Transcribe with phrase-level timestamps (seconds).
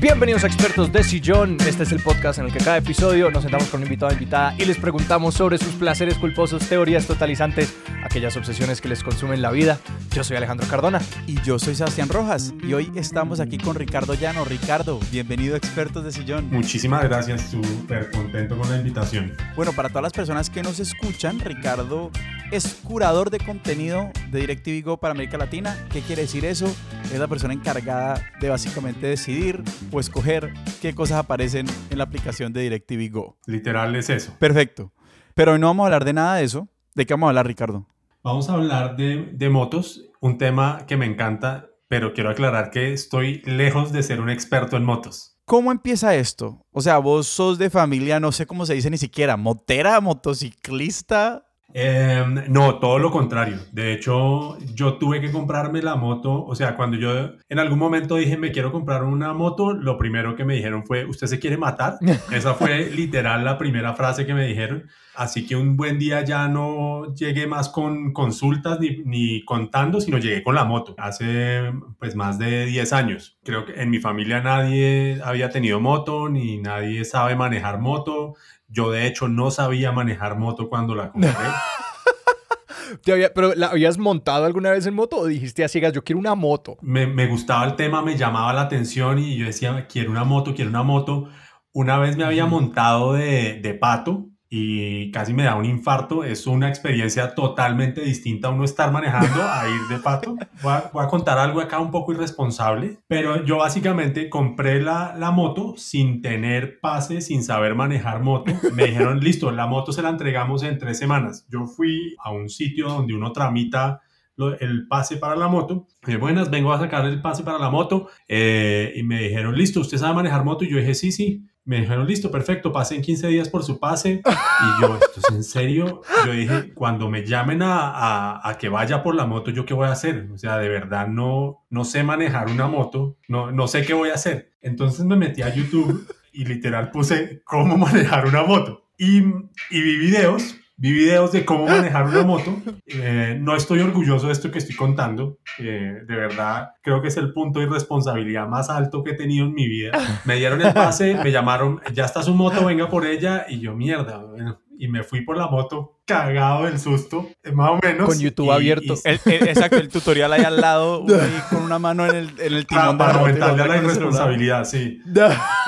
[0.00, 1.56] Bienvenidos a Expertos de Sillón.
[1.66, 4.14] Este es el podcast en el que cada episodio nos sentamos con un invitado o
[4.14, 9.42] invitada y les preguntamos sobre sus placeres culposos, teorías totalizantes, aquellas obsesiones que les consumen
[9.42, 9.80] la vida.
[10.12, 11.00] Yo soy Alejandro Cardona.
[11.26, 12.54] Y yo soy Sebastián Rojas.
[12.62, 14.44] Y hoy estamos aquí con Ricardo Llano.
[14.44, 16.48] Ricardo, bienvenido a Expertos de Sillón.
[16.48, 19.32] Muchísimas gracias, súper contento con la invitación.
[19.56, 22.12] Bueno, para todas las personas que nos escuchan, Ricardo
[22.50, 25.76] es curador de contenido de DirecTV Go para América Latina.
[25.92, 26.66] ¿Qué quiere decir eso?
[27.12, 29.62] Es la persona encargada de básicamente decidir
[29.92, 33.38] o escoger qué cosas aparecen en la aplicación de DirecTV Go.
[33.46, 34.34] Literal es eso.
[34.38, 34.92] Perfecto.
[35.34, 36.68] Pero hoy no vamos a hablar de nada de eso.
[36.94, 37.86] ¿De qué vamos a hablar, Ricardo?
[38.22, 42.92] Vamos a hablar de, de motos, un tema que me encanta, pero quiero aclarar que
[42.92, 45.38] estoy lejos de ser un experto en motos.
[45.44, 46.60] ¿Cómo empieza esto?
[46.72, 51.47] O sea, vos sos de familia, no sé cómo se dice ni siquiera, motera, motociclista.
[51.74, 53.58] Eh, no, todo lo contrario.
[53.72, 56.44] De hecho, yo tuve que comprarme la moto.
[56.44, 60.34] O sea, cuando yo en algún momento dije me quiero comprar una moto, lo primero
[60.34, 61.98] que me dijeron fue, ¿usted se quiere matar?
[62.32, 64.88] Esa fue literal la primera frase que me dijeron.
[65.14, 70.16] Así que un buen día ya no llegué más con consultas ni, ni contando, sino
[70.16, 70.94] llegué con la moto.
[70.96, 73.36] Hace pues más de 10 años.
[73.42, 78.36] Creo que en mi familia nadie había tenido moto, ni nadie sabe manejar moto.
[78.68, 81.30] Yo de hecho no sabía manejar moto cuando la compré.
[83.02, 86.02] ¿Te había- ¿Pero la habías montado alguna vez en moto o dijiste a ciegas, yo
[86.04, 86.76] quiero una moto?
[86.80, 90.54] me, me gustaba el tema, me llamaba la atención y yo decía, quiero una moto,
[90.54, 91.28] quiero una moto.
[91.72, 96.24] Una vez me había montado de, de pato y casi me da un infarto.
[96.24, 100.36] Es una experiencia totalmente distinta a uno estar manejando a ir de pato.
[100.62, 105.14] Voy a, voy a contar algo acá un poco irresponsable, pero yo básicamente compré la,
[105.16, 108.52] la moto sin tener pase, sin saber manejar moto.
[108.74, 111.46] Me dijeron, listo, la moto se la entregamos en tres semanas.
[111.48, 114.00] Yo fui a un sitio donde uno tramita
[114.36, 115.86] lo- el pase para la moto.
[116.06, 118.08] Y buenas, vengo a sacar el pase para la moto.
[118.26, 120.64] Eh, y me dijeron, listo, ¿usted sabe manejar moto?
[120.64, 121.44] Y yo dije, sí, sí.
[121.68, 124.22] Me dijeron, listo, perfecto, pasen 15 días por su pase.
[124.24, 126.00] Y yo, ¿esto es en serio?
[126.24, 129.74] Yo dije, cuando me llamen a, a, a que vaya por la moto, ¿yo qué
[129.74, 130.30] voy a hacer?
[130.32, 134.08] O sea, de verdad no, no sé manejar una moto, no, no sé qué voy
[134.08, 134.54] a hacer.
[134.62, 138.88] Entonces me metí a YouTube y literal puse cómo manejar una moto.
[138.96, 142.56] Y, y vi videos, vi videos de cómo manejar una moto.
[142.86, 145.38] Eh, no estoy orgulloso de esto que estoy contando.
[145.58, 149.46] eh, de verdad, creo que es el punto de irresponsabilidad más alto que he tenido
[149.46, 149.92] en mi vida.
[150.24, 153.44] Me dieron el pase, me llamaron, ya está su moto, venga por ella.
[153.48, 154.60] Y yo, mierda, bueno.
[154.80, 158.06] Y me fui por la moto cagado del susto, eh, más o menos.
[158.08, 158.94] Con YouTube y- abierto.
[158.94, 162.30] y- El- el- exacto, el tutorial ahí al lado, ahí con una mano en el,
[162.38, 165.00] en el para, timón para aumentarle la irresponsabilidad, sí.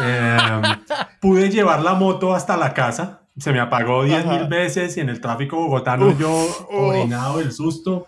[0.03, 0.37] Eh,
[1.21, 3.20] pude llevar la moto hasta la casa.
[3.37, 4.47] Se me apagó 10 mil Ajá.
[4.49, 8.07] veces y en el tráfico bogotano Uf, yo orinado del susto.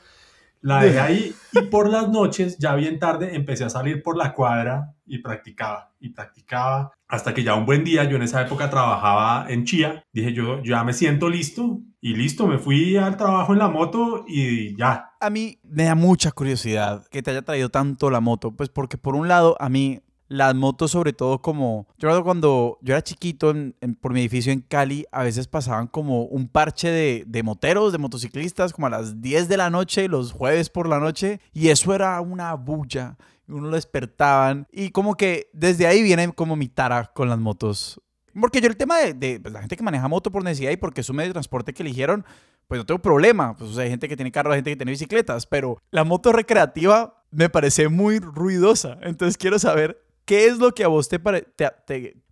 [0.61, 4.33] La dejé ahí y por las noches, ya bien tarde, empecé a salir por la
[4.33, 8.71] cuadra y practicaba y practicaba hasta que ya un buen día, yo en esa época
[8.71, 13.53] trabajaba en Chía, dije yo ya me siento listo y listo, me fui al trabajo
[13.53, 17.69] en la moto y ya, A mí me da mucha curiosidad que te haya traído
[17.69, 20.01] tanto la moto, pues porque por un lado a mí
[20.33, 24.21] las motos sobre todo como, yo recuerdo cuando yo era chiquito en- en- por mi
[24.21, 28.87] edificio en Cali, a veces pasaban como un parche de, de moteros, de motociclistas, como
[28.87, 32.55] a las 10 de la noche, los jueves por la noche, y eso era una
[32.55, 37.39] bulla, uno lo despertaban, y como que desde ahí viene como mi tara con las
[37.39, 38.01] motos.
[38.41, 40.79] Porque yo el tema de, de, pues, la gente que maneja moto por necesidad y
[40.79, 42.25] porque es un medio de transporte que eligieron,
[42.67, 43.55] pues no tengo problema.
[43.55, 46.05] Pues o sea, hay gente que tiene carro, hay gente que tiene bicicletas, pero la
[46.05, 48.97] moto recreativa me parece muy ruidosa.
[49.03, 51.47] Entonces quiero saber qué es lo que a vos te parece,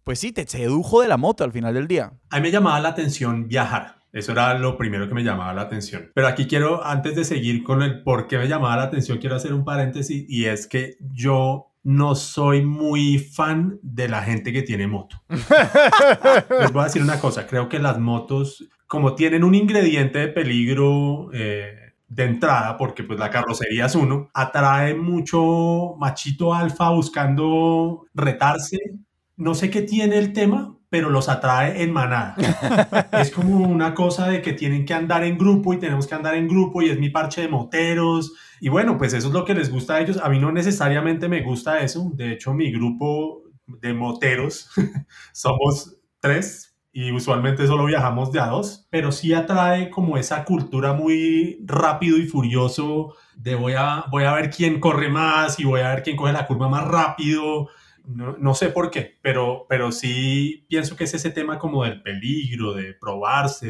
[0.05, 2.13] pues sí, te sedujo de la moto al final del día.
[2.31, 4.01] A mí me llamaba la atención viajar.
[4.13, 6.11] Eso era lo primero que me llamaba la atención.
[6.15, 9.37] Pero aquí quiero, antes de seguir con el por qué me llamaba la atención, quiero
[9.37, 14.63] hacer un paréntesis y es que yo no soy muy fan de la gente que
[14.63, 15.23] tiene moto.
[15.29, 20.29] Les voy a decir una cosa, creo que las motos, como tienen un ingrediente de
[20.29, 21.80] peligro eh,
[22.11, 28.79] de entrada, porque pues la carrocería es uno, atrae mucho machito alfa buscando retarse.
[29.37, 32.35] No sé qué tiene el tema, pero los atrae en manada.
[33.13, 36.35] es como una cosa de que tienen que andar en grupo y tenemos que andar
[36.35, 38.33] en grupo y es mi parche de moteros.
[38.61, 40.19] Y bueno, pues eso es lo que les gusta a ellos.
[40.21, 42.11] A mí no necesariamente me gusta eso.
[42.15, 44.69] De hecho, mi grupo de moteros
[45.33, 50.93] somos tres y usualmente solo viajamos de a dos, pero sí atrae como esa cultura
[50.93, 55.81] muy rápido y furioso de voy a, voy a ver quién corre más y voy
[55.81, 57.69] a ver quién coge la curva más rápido.
[58.05, 62.03] No, no sé por qué, pero, pero sí pienso que es ese tema como del
[62.03, 63.69] peligro, de probarse,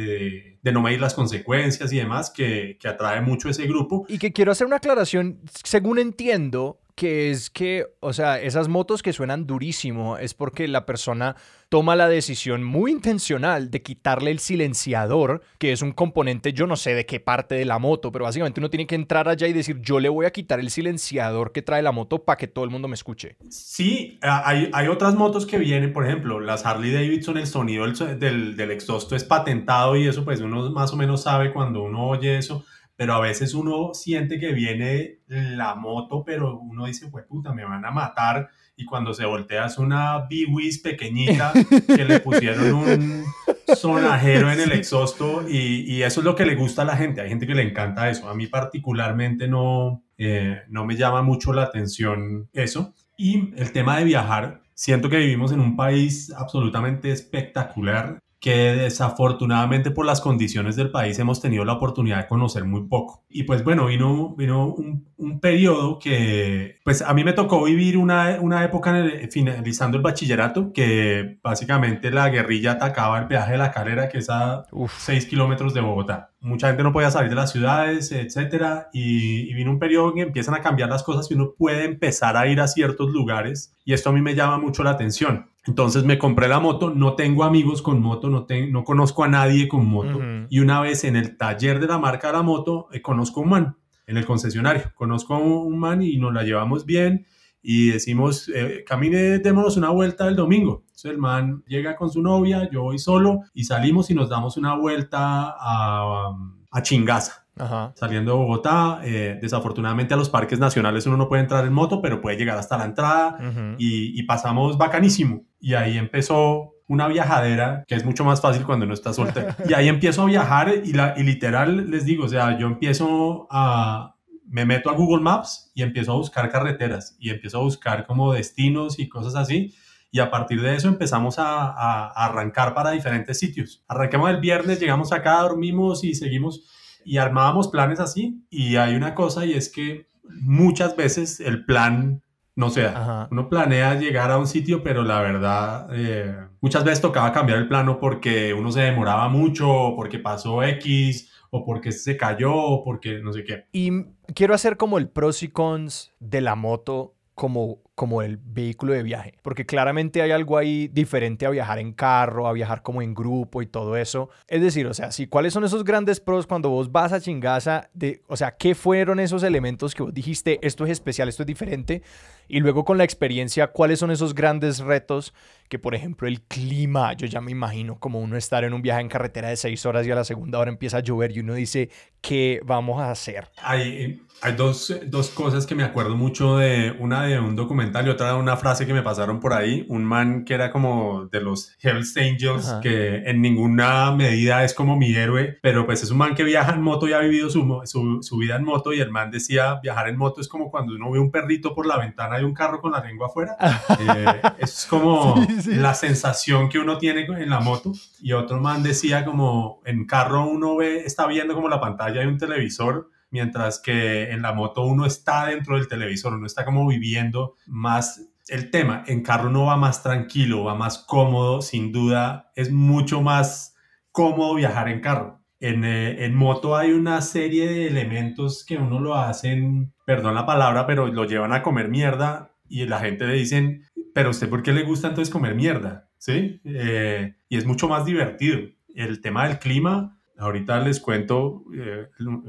[0.62, 4.06] de, no medir las consecuencias y demás que, que atrae mucho ese grupo.
[4.08, 9.02] Y que quiero hacer una aclaración, según entiendo, que es que, o sea, esas motos
[9.02, 11.34] que suenan durísimo es porque la persona
[11.70, 16.76] toma la decisión muy intencional de quitarle el silenciador, que es un componente, yo no
[16.76, 19.54] sé de qué parte de la moto, pero básicamente uno tiene que entrar allá y
[19.54, 22.66] decir, yo le voy a quitar el silenciador que trae la moto para que todo
[22.66, 23.36] el mundo me escuche.
[23.48, 28.18] Sí, hay, hay otras motos que vienen, por ejemplo, las Harley Davidson, el sonido del,
[28.20, 32.08] del, del exhausto es patentado y eso pues uno más o menos sabe cuando uno
[32.08, 32.62] oye eso
[33.00, 37.64] pero a veces uno siente que viene la moto, pero uno dice, pues puta, me
[37.64, 38.50] van a matar.
[38.76, 41.50] Y cuando se voltea es una B-Wiz pequeñita
[41.86, 43.24] que le pusieron un
[43.74, 47.22] sonajero en el exhausto y, y, eso es lo que le gusta a la gente.
[47.22, 48.28] Hay gente que le encanta eso.
[48.28, 52.92] A mí particularmente no, eh, no me llama mucho la atención eso.
[53.16, 59.90] Y el tema de viajar, siento que vivimos en un país absolutamente espectacular que desafortunadamente
[59.90, 63.22] por las condiciones del país hemos tenido la oportunidad de conocer muy poco.
[63.28, 67.98] Y pues bueno, vino, vino un, un periodo que pues a mí me tocó vivir
[67.98, 73.70] una, una época finalizando el bachillerato que básicamente la guerrilla atacaba el peaje de la
[73.70, 74.64] carrera que es a
[74.98, 76.30] 6 kilómetros de Bogotá.
[76.40, 80.14] Mucha gente no podía salir de las ciudades, etcétera, y, y vino un periodo en
[80.14, 83.76] que empiezan a cambiar las cosas y uno puede empezar a ir a ciertos lugares
[83.84, 85.50] y esto a mí me llama mucho la atención.
[85.66, 89.68] Entonces me compré la moto, no tengo amigos con moto, no, no conozco a nadie
[89.68, 90.18] con moto.
[90.48, 93.42] Y una vez en el taller de la marca de la moto, eh, conozco a
[93.42, 93.76] un man
[94.06, 94.92] en el concesionario.
[94.94, 97.26] Conozco a un man y nos la llevamos bien
[97.62, 100.82] y decimos, eh, camine, démonos una vuelta el domingo.
[100.86, 104.56] Entonces el man llega con su novia, yo voy solo y salimos y nos damos
[104.56, 106.32] una vuelta a,
[106.70, 107.46] a Chingaza.
[107.94, 112.00] Saliendo de Bogotá, eh, desafortunadamente a los parques nacionales uno no puede entrar en moto,
[112.00, 113.36] pero puede llegar hasta la entrada
[113.76, 115.44] y, y, pasamos bacanísimo.
[115.60, 119.48] Y ahí empezó una viajadera que es mucho más fácil cuando uno está soltero.
[119.68, 123.46] y ahí empiezo a viajar y, la, y literal les digo, o sea, yo empiezo
[123.50, 124.16] a,
[124.50, 128.32] me meto a Google Maps y empiezo a buscar carreteras y empiezo a buscar como
[128.32, 129.74] destinos y cosas así.
[130.10, 133.84] Y a partir de eso empezamos a, a, a arrancar para diferentes sitios.
[133.86, 136.64] Arranquemos el viernes, llegamos acá, dormimos y seguimos
[137.04, 138.44] y armábamos planes así.
[138.50, 142.22] Y hay una cosa y es que muchas veces el plan
[142.56, 143.28] no sea.
[143.30, 147.68] Uno planea llegar a un sitio, pero la verdad, eh, muchas veces tocaba cambiar el
[147.68, 153.20] plano porque uno se demoraba mucho, porque pasó X, o porque se cayó, o porque
[153.20, 153.66] no sé qué.
[153.72, 153.90] Y
[154.34, 159.02] quiero hacer como el pros y cons de la moto como, como el vehículo de
[159.02, 163.12] viaje, porque claramente hay algo ahí diferente a viajar en carro, a viajar como en
[163.12, 164.30] grupo y todo eso.
[164.48, 167.90] Es decir, o sea, si cuáles son esos grandes pros cuando vos vas a Chingaza,
[168.26, 172.02] o sea, ¿qué fueron esos elementos que vos dijiste, esto es especial, esto es diferente?
[172.48, 175.34] Y luego con la experiencia, ¿cuáles son esos grandes retos
[175.68, 179.02] que, por ejemplo, el clima, yo ya me imagino como uno estar en un viaje
[179.02, 181.52] en carretera de seis horas y a la segunda hora empieza a llover y uno
[181.52, 181.90] dice,
[182.22, 183.50] ¿qué vamos a hacer?
[183.58, 188.10] Hay, hay dos, dos cosas que me acuerdo mucho de, una de un documental y
[188.10, 191.40] otra de una frase que me pasaron por ahí, un man que era como de
[191.40, 196.18] los Hells Angels, que en ninguna medida es como mi héroe, pero pues es un
[196.18, 199.00] man que viaja en moto y ha vivido su, su, su vida en moto y
[199.00, 201.98] el man decía, viajar en moto es como cuando uno ve un perrito por la
[201.98, 203.56] ventana un carro con la lengua afuera.
[204.00, 205.34] Eh, es como
[205.66, 207.92] la sensación que uno tiene en la moto.
[208.20, 212.26] Y otro man decía como en carro uno ve, está viendo como la pantalla de
[212.26, 216.86] un televisor, mientras que en la moto uno está dentro del televisor, uno está como
[216.86, 219.04] viviendo más el tema.
[219.06, 223.76] En carro uno va más tranquilo, va más cómodo, sin duda es mucho más
[224.12, 225.40] cómodo viajar en carro.
[225.60, 230.46] En, eh, en, moto hay una serie de elementos que uno lo hacen, perdón la
[230.46, 233.84] palabra, pero lo llevan a comer mierda y la gente le dicen,
[234.14, 236.08] pero usted por qué le gusta entonces comer mierda?
[236.18, 236.60] ¿Sí?
[236.64, 238.60] Eh, y es mucho más divertido.
[238.94, 242.08] El tema del clima, ahorita les cuento, eh,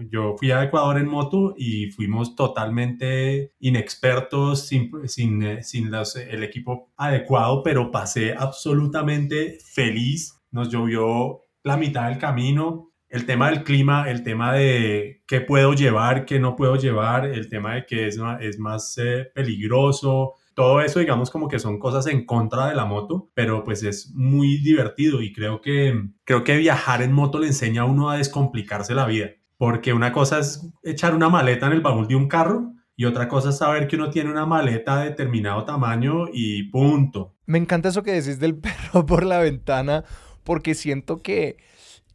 [0.10, 6.44] yo fui a Ecuador en moto y fuimos totalmente inexpertos, sin, sin, sin los, el
[6.44, 10.42] equipo adecuado, pero pasé absolutamente feliz.
[10.52, 15.74] Nos llovió la mitad del camino, el tema del clima, el tema de qué puedo
[15.74, 20.82] llevar, qué no puedo llevar, el tema de que es, es más eh, peligroso, todo
[20.82, 24.58] eso digamos como que son cosas en contra de la moto, pero pues es muy
[24.58, 28.94] divertido y creo que, creo que viajar en moto le enseña a uno a descomplicarse
[28.94, 32.74] la vida, porque una cosa es echar una maleta en el baúl de un carro
[32.96, 37.36] y otra cosa es saber que uno tiene una maleta de determinado tamaño y punto.
[37.46, 40.04] Me encanta eso que decís del perro por la ventana,
[40.44, 41.58] porque siento que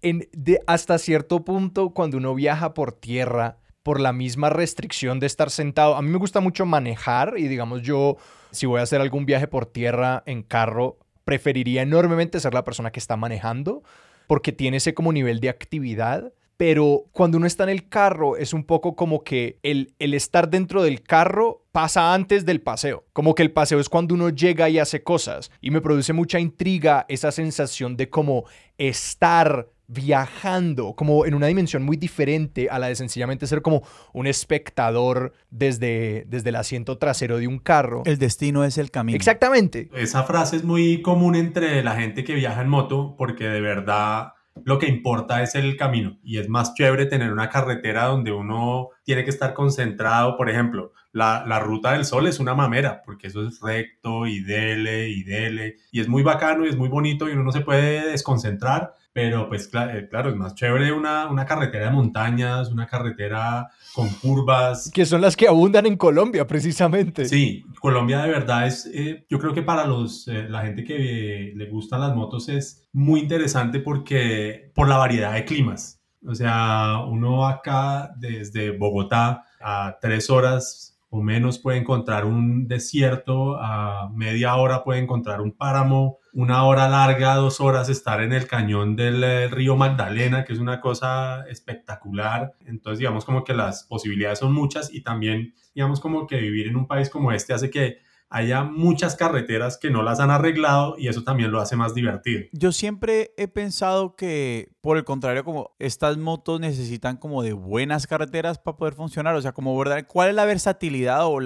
[0.02, 5.48] de, hasta cierto punto, cuando uno viaja por tierra, por la misma restricción de estar
[5.48, 8.16] sentado, a mí me gusta mucho manejar y digamos yo,
[8.50, 12.90] si voy a hacer algún viaje por tierra en carro, preferiría enormemente ser la persona
[12.90, 13.84] que está manejando
[14.26, 16.32] porque tiene ese como nivel de actividad.
[16.56, 20.50] Pero cuando uno está en el carro es un poco como que el, el estar
[20.50, 23.04] dentro del carro pasa antes del paseo.
[23.12, 25.52] Como que el paseo es cuando uno llega y hace cosas.
[25.60, 28.46] Y me produce mucha intriga esa sensación de como
[28.78, 34.26] estar viajando como en una dimensión muy diferente a la de sencillamente ser como un
[34.26, 38.02] espectador desde, desde el asiento trasero de un carro.
[38.04, 39.16] El destino es el camino.
[39.16, 39.88] Exactamente.
[39.94, 44.32] Esa frase es muy común entre la gente que viaja en moto porque de verdad
[44.64, 48.88] lo que importa es el camino y es más chévere tener una carretera donde uno
[49.04, 50.36] tiene que estar concentrado.
[50.36, 54.40] Por ejemplo, la, la, ruta del sol es una mamera porque eso es recto y
[54.40, 57.60] dele y dele y es muy bacano y es muy bonito y uno no se
[57.60, 62.86] puede desconcentrar pero pues eh, claro, es más chévere una, una, carretera de montañas, una
[62.86, 64.90] carretera con curvas.
[64.92, 67.24] Que son las que abundan en Colombia, precisamente.
[67.24, 71.54] Sí, Colombia de verdad es, eh, yo creo que para los, eh, la gente que
[71.56, 75.98] le gustan las motos es muy interesante porque por la variedad de climas.
[76.26, 83.56] O sea, uno acá desde Bogotá a tres horas o menos puede encontrar un desierto,
[83.60, 88.46] a media hora puede encontrar un páramo, una hora larga, dos horas estar en el
[88.46, 92.54] cañón del eh, río Magdalena, que es una cosa espectacular.
[92.66, 96.76] Entonces, digamos como que las posibilidades son muchas y también, digamos como que vivir en
[96.76, 97.98] un país como este hace que
[98.36, 102.44] haya muchas carreteras que no las han arreglado y eso también lo hace más divertido.
[102.52, 108.06] Yo siempre he pensado que, por el contrario, como estas motos necesitan como de buenas
[108.06, 111.40] carreteras para poder funcionar, o sea, como verdad, ¿cuál es la versatilidad o,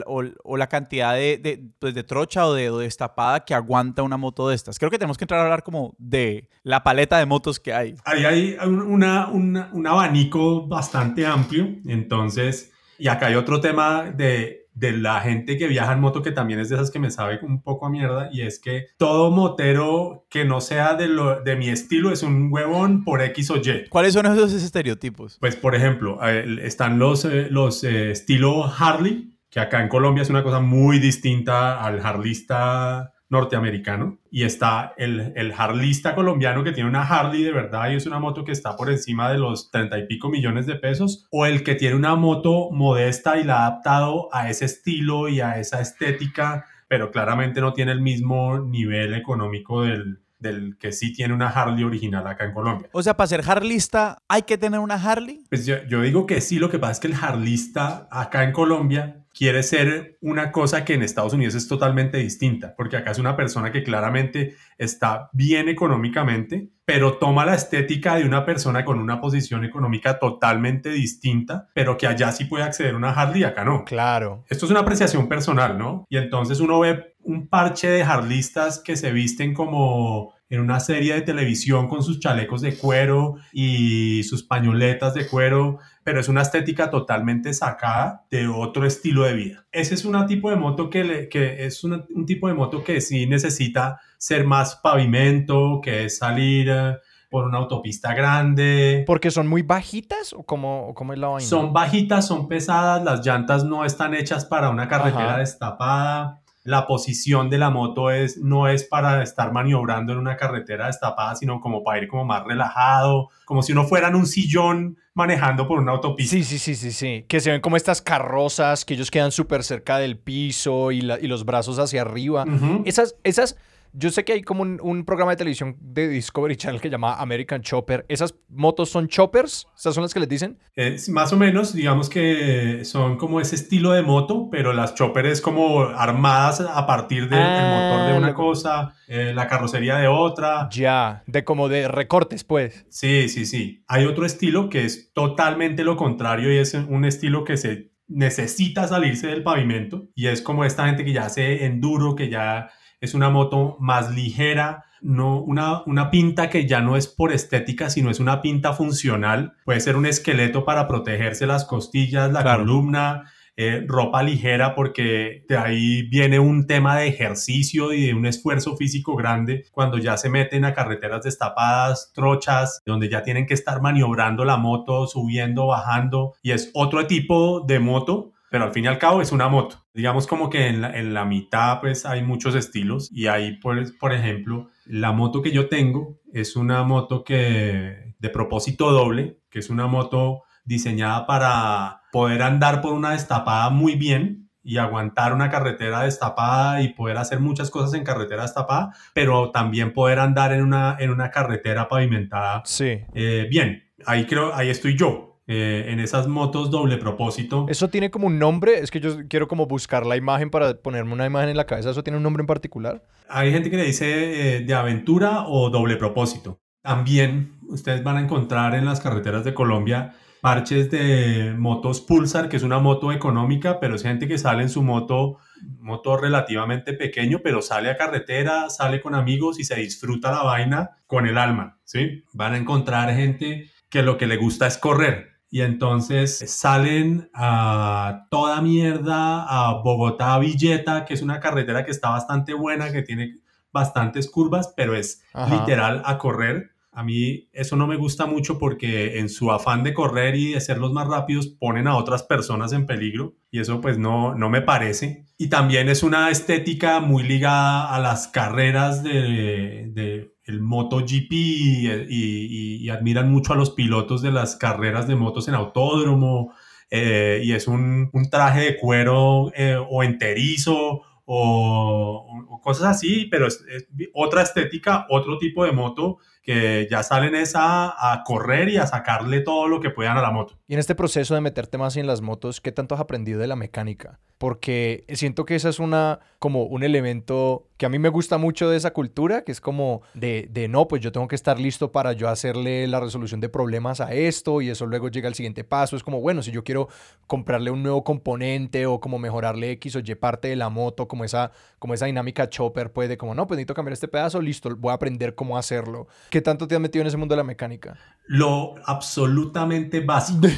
[0.57, 4.77] la cantidad de, pues, de, trocha o de, destapada que aguanta una moto de estas?
[4.81, 7.95] Creo que tenemos que entrar a hablar como de la paleta de motos que hay.
[8.05, 14.93] Ahí hay una, un abanico bastante amplio, entonces, y acá hay otro tema de de
[14.93, 17.63] la gente que viaja en moto, que también es de esas que me sabe un
[17.63, 21.69] poco a mierda, y es que todo motero que no sea de, lo, de mi
[21.69, 23.89] estilo es un huevón por X o Y.
[23.91, 25.37] ¿Cuáles son esos estereotipos?
[25.39, 30.31] Pues, por ejemplo, están los, eh, los eh, estilo Harley, que acá en Colombia es
[30.31, 36.91] una cosa muy distinta al harlista norteamericano y está el, el harlista colombiano que tiene
[36.91, 39.99] una Harley de verdad y es una moto que está por encima de los 30
[40.01, 43.67] y pico millones de pesos o el que tiene una moto modesta y la ha
[43.69, 49.15] adaptado a ese estilo y a esa estética pero claramente no tiene el mismo nivel
[49.15, 52.89] económico del, del que sí tiene una Harley original acá en Colombia.
[52.93, 55.45] O sea, para ser harlista hay que tener una Harley.
[55.49, 58.53] Pues yo, yo, digo que sí, lo que pasa es que el harlista acá en
[58.53, 63.19] Colombia quiere ser una cosa que en Estados Unidos es totalmente distinta, porque acá es
[63.19, 68.99] una persona que claramente está bien económicamente, pero toma la estética de una persona con
[68.99, 73.65] una posición económica totalmente distinta, pero que allá sí puede acceder a una Harley, acá
[73.65, 73.87] no.
[73.87, 74.45] Claro.
[74.51, 76.05] Esto es una apreciación personal, ¿no?
[76.11, 81.15] Y entonces uno ve un parche de harlistas que se visten como en una serie
[81.15, 85.79] de televisión con sus chalecos de cuero y sus pañoletas de cuero,
[86.11, 89.67] pero es una estética totalmente sacada de otro estilo de vida.
[89.71, 93.29] Ese es un tipo de moto que, que es un tipo de moto que sí
[93.29, 96.97] necesita ser más pavimento, que es salir eh,
[97.31, 99.05] por una autopista grande.
[99.07, 101.49] ¿Porque son muy bajitas o cómo, cómo es la vaina?
[101.49, 107.49] Son bajitas, son pesadas, las llantas no están hechas para una carretera destapada la posición
[107.49, 111.83] de la moto es, no es para estar maniobrando en una carretera destapada, sino como
[111.83, 115.93] para ir como más relajado, como si uno fuera en un sillón manejando por una
[115.93, 116.37] autopista.
[116.37, 117.25] Sí, sí, sí, sí, sí.
[117.29, 121.27] Que se ven como estas carrozas, que ellos quedan súper cerca del piso y, y,
[121.27, 122.45] los brazos hacia arriba.
[122.85, 123.57] Esas, esas
[123.93, 127.15] yo sé que hay como un, programa de televisión de Discovery Channel que se llama
[127.15, 128.05] American Chopper.
[128.09, 129.67] ¿Esas motos son choppers?
[129.77, 130.59] ¿Esas son las que les dicen?
[130.75, 135.27] Es más o menos, digamos que son como ese estilo de moto, pero las chopper
[135.27, 140.09] es como armadas a partir del motor de una ah, cosa, eh, la carrocería de
[140.09, 140.69] otra.
[140.71, 142.87] Ya, de como de recortes, pues.
[142.91, 143.85] Sí, sí, sí.
[143.89, 148.89] Hay otro estilo que es totalmente lo contrario y es un estilo que se necesita
[148.89, 153.15] salirse del pavimento y es como esta gente que ya hace enduro, que ya es
[153.15, 158.11] una moto más ligera, no una, una pinta que ya no es por estética, sino
[158.11, 159.55] es una pinta funcional.
[159.65, 163.25] Puede ser un esqueleto para protegerse las costillas, la columna,
[163.63, 168.75] eh, ropa ligera porque de ahí viene un tema de ejercicio y de un esfuerzo
[168.77, 173.83] físico grande cuando ya se meten a carreteras destapadas, trochas, donde ya tienen que estar
[173.83, 178.89] maniobrando la moto, subiendo, bajando y es otro tipo de moto pero al fin y
[178.89, 179.87] al cabo es una moto.
[179.95, 183.93] Digamos como que en la, en la mitad pues hay muchos estilos y ahí pues,
[183.93, 189.61] por ejemplo la moto que yo tengo es una moto que de propósito doble, que
[189.61, 195.49] es una moto diseñada para poder andar por una destapada muy bien y aguantar una
[195.49, 200.63] carretera destapada y poder hacer muchas cosas en carretera destapada, pero también poder andar en
[200.63, 202.99] una, en una carretera pavimentada sí.
[203.15, 203.85] Eh, bien.
[204.07, 207.67] Ahí creo, ahí estoy yo eh, en esas motos doble propósito.
[207.69, 211.13] Eso tiene como un nombre, es que yo quiero como buscar la imagen para ponerme
[211.13, 213.03] una imagen en la cabeza, ¿eso tiene un nombre en particular?
[213.29, 216.61] Hay gente que le dice eh, de aventura o doble propósito.
[216.83, 222.57] También ustedes van a encontrar en las carreteras de Colombia parches de motos Pulsar, que
[222.57, 225.39] es una moto económica, pero es gente que sale en su moto,
[225.81, 230.91] moto relativamente pequeño, pero sale a carretera, sale con amigos y se disfruta la vaina
[231.09, 232.23] con el alma, ¿sí?
[232.33, 235.30] Van a encontrar gente que lo que le gusta es correr.
[235.51, 242.11] Y entonces salen a toda mierda a Bogotá Villeta, que es una carretera que está
[242.11, 243.41] bastante buena, que tiene
[243.73, 245.55] bastantes curvas, pero es Ajá.
[245.55, 246.71] literal a correr.
[246.93, 250.61] A mí eso no me gusta mucho porque en su afán de correr y de
[250.61, 254.51] ser los más rápidos ponen a otras personas en peligro y eso pues no, no
[254.51, 255.25] me parece.
[255.39, 261.89] Y también es una estética muy ligada a las carreras de, de el MotoGP y,
[262.09, 266.53] y, y admiran mucho a los pilotos de las carreras de motos en autódromo
[266.91, 273.65] eh, y es un, traje de cuero eh, o enterizo o, cosas así, pero es,
[273.71, 278.77] es, otra estética, otro tipo de moto que ya salen es a, a, correr y
[278.77, 280.59] a sacarle todo lo que puedan a la moto.
[280.67, 283.47] Y en este proceso de meterte más en las motos, ¿qué tanto has aprendido de
[283.47, 284.19] la mecánica?
[284.39, 288.69] Porque siento que esa es una, como un elemento que a mí me gusta mucho
[288.69, 291.91] de esa cultura, que es como de, de no, pues yo tengo que estar listo
[291.91, 295.65] para yo hacerle la resolución de problemas a esto y eso luego llega al siguiente
[295.65, 295.97] paso.
[295.97, 296.91] Es como, bueno, si yo quiero
[297.27, 301.25] comprarle un nuevo componente o como mejorarle X o Y parte de la moto, como
[301.25, 304.91] esa, como esa dinámica chopper, puede como, no, pues necesito cambiar este pedazo, listo, voy
[304.91, 306.07] a aprender cómo hacerlo.
[306.29, 307.97] ¿Qué tanto te has metido en ese mundo de la mecánica?
[308.27, 310.49] Lo absolutamente básico.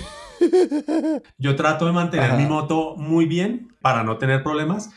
[1.38, 2.36] Yo trato de mantener Ajá.
[2.36, 4.90] mi moto muy bien para no tener problemas.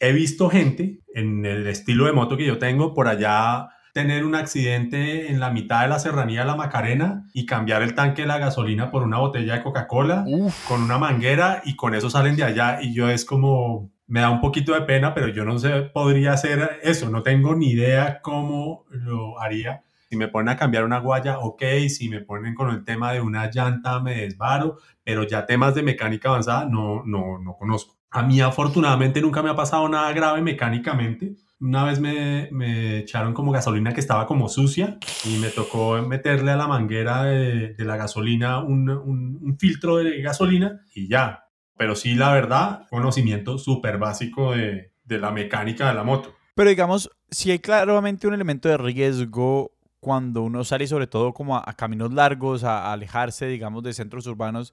[0.00, 4.34] He visto gente en el estilo de moto que yo tengo por allá tener un
[4.34, 8.28] accidente en la mitad de la serranía de la Macarena y cambiar el tanque de
[8.28, 10.24] la gasolina por una botella de Coca-Cola
[10.68, 14.30] con una manguera y con eso salen de allá y yo es como me da
[14.30, 18.20] un poquito de pena, pero yo no sé, podría hacer eso, no tengo ni idea
[18.22, 19.82] cómo lo haría.
[20.08, 21.62] Si me ponen a cambiar una guaya, ok.
[21.90, 24.78] Si me ponen con el tema de una llanta, me desvaro.
[25.04, 27.97] Pero ya temas de mecánica avanzada no, no, no conozco.
[28.10, 31.36] A mí afortunadamente nunca me ha pasado nada grave mecánicamente.
[31.60, 36.52] Una vez me, me echaron como gasolina que estaba como sucia y me tocó meterle
[36.52, 41.44] a la manguera de, de la gasolina un, un, un filtro de gasolina y ya.
[41.76, 46.34] Pero sí, la verdad, conocimiento súper básico de, de la mecánica de la moto.
[46.54, 49.72] Pero digamos, si hay claramente un elemento de riesgo
[50.08, 53.92] cuando uno sale sobre todo como a, a caminos largos, a, a, alejarse, digamos, de
[53.92, 54.72] centros urbanos,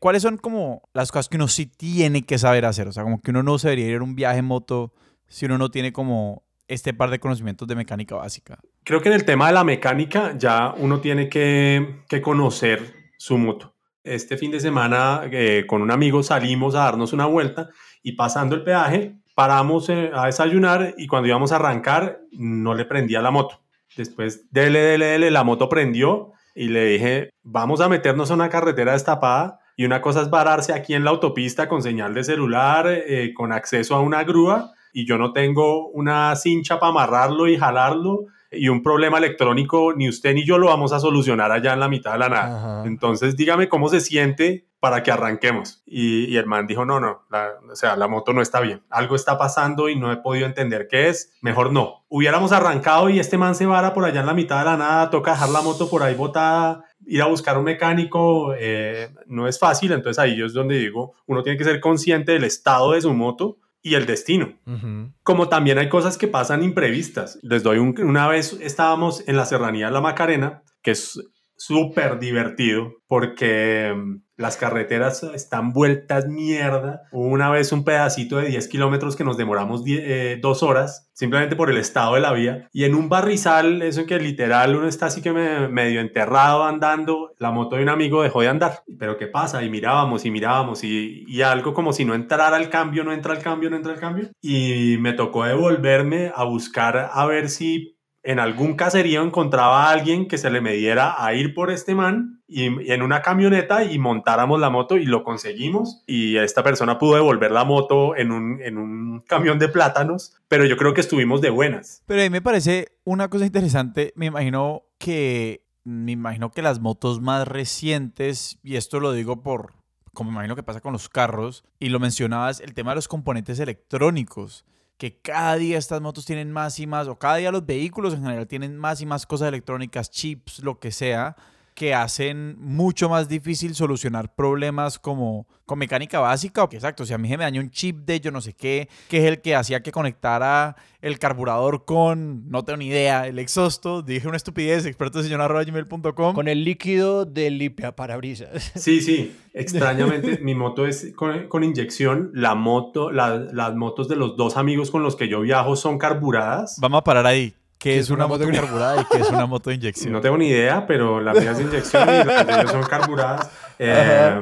[0.00, 2.88] ¿cuáles son como las cosas que uno sí tiene que saber hacer?
[2.88, 4.92] O sea, como que uno no se debería ir a un viaje en moto
[5.28, 8.58] si uno no tiene como este par de conocimientos de mecánica básica.
[8.82, 13.38] Creo que en el tema de la mecánica ya uno tiene que, que conocer su
[13.38, 13.76] moto.
[14.02, 17.68] Este fin de semana eh, con un amigo salimos a darnos una vuelta
[18.02, 22.86] y pasando el peaje paramos eh, a desayunar y cuando íbamos a arrancar no le
[22.86, 23.63] prendía la moto.
[23.96, 28.48] Después, dele, dele, dele, la moto prendió y le dije, vamos a meternos a una
[28.48, 32.86] carretera destapada y una cosa es vararse aquí en la autopista con señal de celular,
[32.88, 37.56] eh, con acceso a una grúa y yo no tengo una cincha para amarrarlo y
[37.56, 41.80] jalarlo y un problema electrónico, ni usted ni yo lo vamos a solucionar allá en
[41.80, 42.56] la mitad de la nada.
[42.56, 42.86] Ajá.
[42.86, 45.82] Entonces, dígame cómo se siente para que arranquemos.
[45.86, 48.82] Y, y el man dijo, no, no, la, o sea, la moto no está bien.
[48.90, 51.32] Algo está pasando y no he podido entender qué es.
[51.40, 52.04] Mejor no.
[52.10, 55.08] Hubiéramos arrancado y este man se vara por allá en la mitad de la nada,
[55.08, 59.58] toca dejar la moto por ahí botada, ir a buscar un mecánico, eh, no es
[59.58, 59.90] fácil.
[59.92, 63.14] Entonces ahí yo es donde digo, uno tiene que ser consciente del estado de su
[63.14, 64.52] moto y el destino.
[64.66, 65.12] Uh -huh.
[65.22, 67.38] Como también hay cosas que pasan imprevistas.
[67.40, 71.18] Les doy un, una vez estábamos en la serranía de la Macarena, que es
[71.56, 73.94] súper divertido porque
[74.36, 77.02] las carreteras están vueltas mierda.
[77.12, 81.54] Una vez un pedacito de 10 kilómetros que nos demoramos 10, eh, dos horas simplemente
[81.54, 82.68] por el estado de la vía.
[82.72, 86.64] Y en un barrizal, eso en que literal uno está así que me, medio enterrado
[86.64, 88.82] andando, la moto de un amigo dejó de andar.
[88.98, 89.62] Pero ¿qué pasa?
[89.62, 93.34] Y mirábamos y mirábamos y, y algo como si no entrara el cambio, no entra
[93.34, 94.28] el cambio, no entra el cambio.
[94.42, 97.93] Y me tocó devolverme a buscar a ver si
[98.24, 102.42] en algún caserío encontraba a alguien que se le mediera a ir por este man
[102.48, 106.02] y, en una camioneta y montáramos la moto y lo conseguimos.
[106.06, 110.64] Y esta persona pudo devolver la moto en un, en un camión de plátanos, pero
[110.64, 112.02] yo creo que estuvimos de buenas.
[112.06, 116.80] Pero a mí me parece una cosa interesante, me imagino que me imagino que las
[116.80, 119.74] motos más recientes y esto lo digo por
[120.14, 123.08] como me imagino que pasa con los carros y lo mencionabas el tema de los
[123.08, 124.64] componentes electrónicos
[125.04, 128.22] que cada día estas motos tienen más y más, o cada día los vehículos en
[128.22, 131.36] general tienen más y más cosas electrónicas, chips, lo que sea,
[131.74, 136.62] que hacen mucho más difícil solucionar problemas como con mecánica básica.
[136.62, 138.54] O que exacto, si a mí se me dañó un chip de yo no sé
[138.54, 143.26] qué, que es el que hacía que conectara el carburador con, no tengo ni idea,
[143.26, 144.02] el exhausto.
[144.02, 146.34] Dije una estupidez, experto gmail.com.
[146.34, 148.72] Con el líquido de limpia parabrisas.
[148.76, 149.36] Sí, sí.
[149.52, 152.30] Extrañamente, mi moto es con, inyección.
[152.34, 156.76] La moto, las motos de los dos amigos con los que yo viajo son carburadas.
[156.80, 157.54] Vamos a parar ahí.
[157.84, 160.10] ¿Qué es, una, moto, carburada y qué es una moto de inyección?
[160.10, 163.50] No tengo ni idea, pero las mías de inyección y las de ellos son carburadas.
[163.78, 164.40] Eh,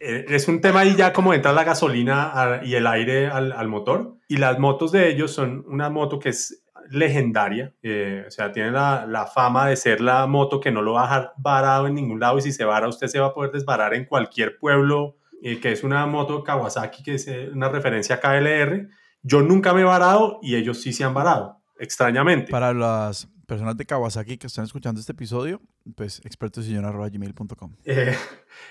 [0.00, 4.16] eh, es un tema ahí ya como entra la gasolina y el aire al, motor.
[4.26, 7.72] Y las motos de ellos son una moto que es legendaria.
[7.84, 11.02] Eh, o sea, tiene la, la, fama de ser la moto que no lo va
[11.02, 12.38] a dejar varado en ningún lado.
[12.38, 15.18] Y si se vara, usted se va a poder desbarar en cualquier pueblo.
[15.40, 18.88] que es una moto Kawasaki, que es una referencia a KLR.
[19.22, 22.50] Yo nunca me he varado y ellos sí se han varado extrañamente.
[22.50, 25.60] Para las personas de Kawasaki que están escuchando este episodio,
[25.96, 27.76] pues expertosillón.gmail.com.
[27.84, 28.14] Eh,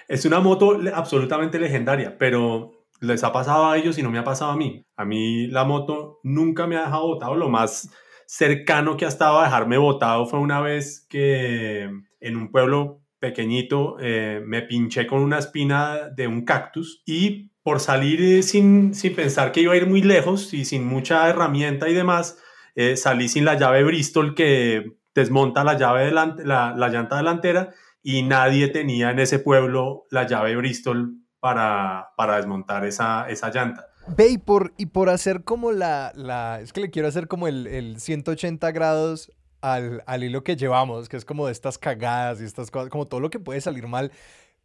[0.07, 4.23] es una moto absolutamente legendaria, pero les ha pasado a ellos y no me ha
[4.23, 4.85] pasado a mí.
[4.95, 7.35] A mí la moto nunca me ha dejado botado.
[7.35, 7.89] Lo más
[8.27, 11.89] cercano que ha estado a dejarme botado fue una vez que
[12.19, 17.79] en un pueblo pequeñito eh, me pinché con una espina de un cactus y por
[17.79, 21.93] salir sin, sin pensar que iba a ir muy lejos y sin mucha herramienta y
[21.93, 22.37] demás,
[22.77, 28.21] eh, salí sin la llave Bristol que desmonta la, llave delante, la, llanta delantera y
[28.21, 33.87] nadie tenía en ese pueblo la llave Bristol para, para desmontar esa, esa llanta.
[34.15, 37.47] Ve, y por, y por hacer como la, la, es que le quiero hacer como
[37.47, 42.41] el, el 180 grados al, al, hilo que llevamos, que es como de estas cagadas
[42.41, 44.11] y estas cosas, como todo lo que puede salir mal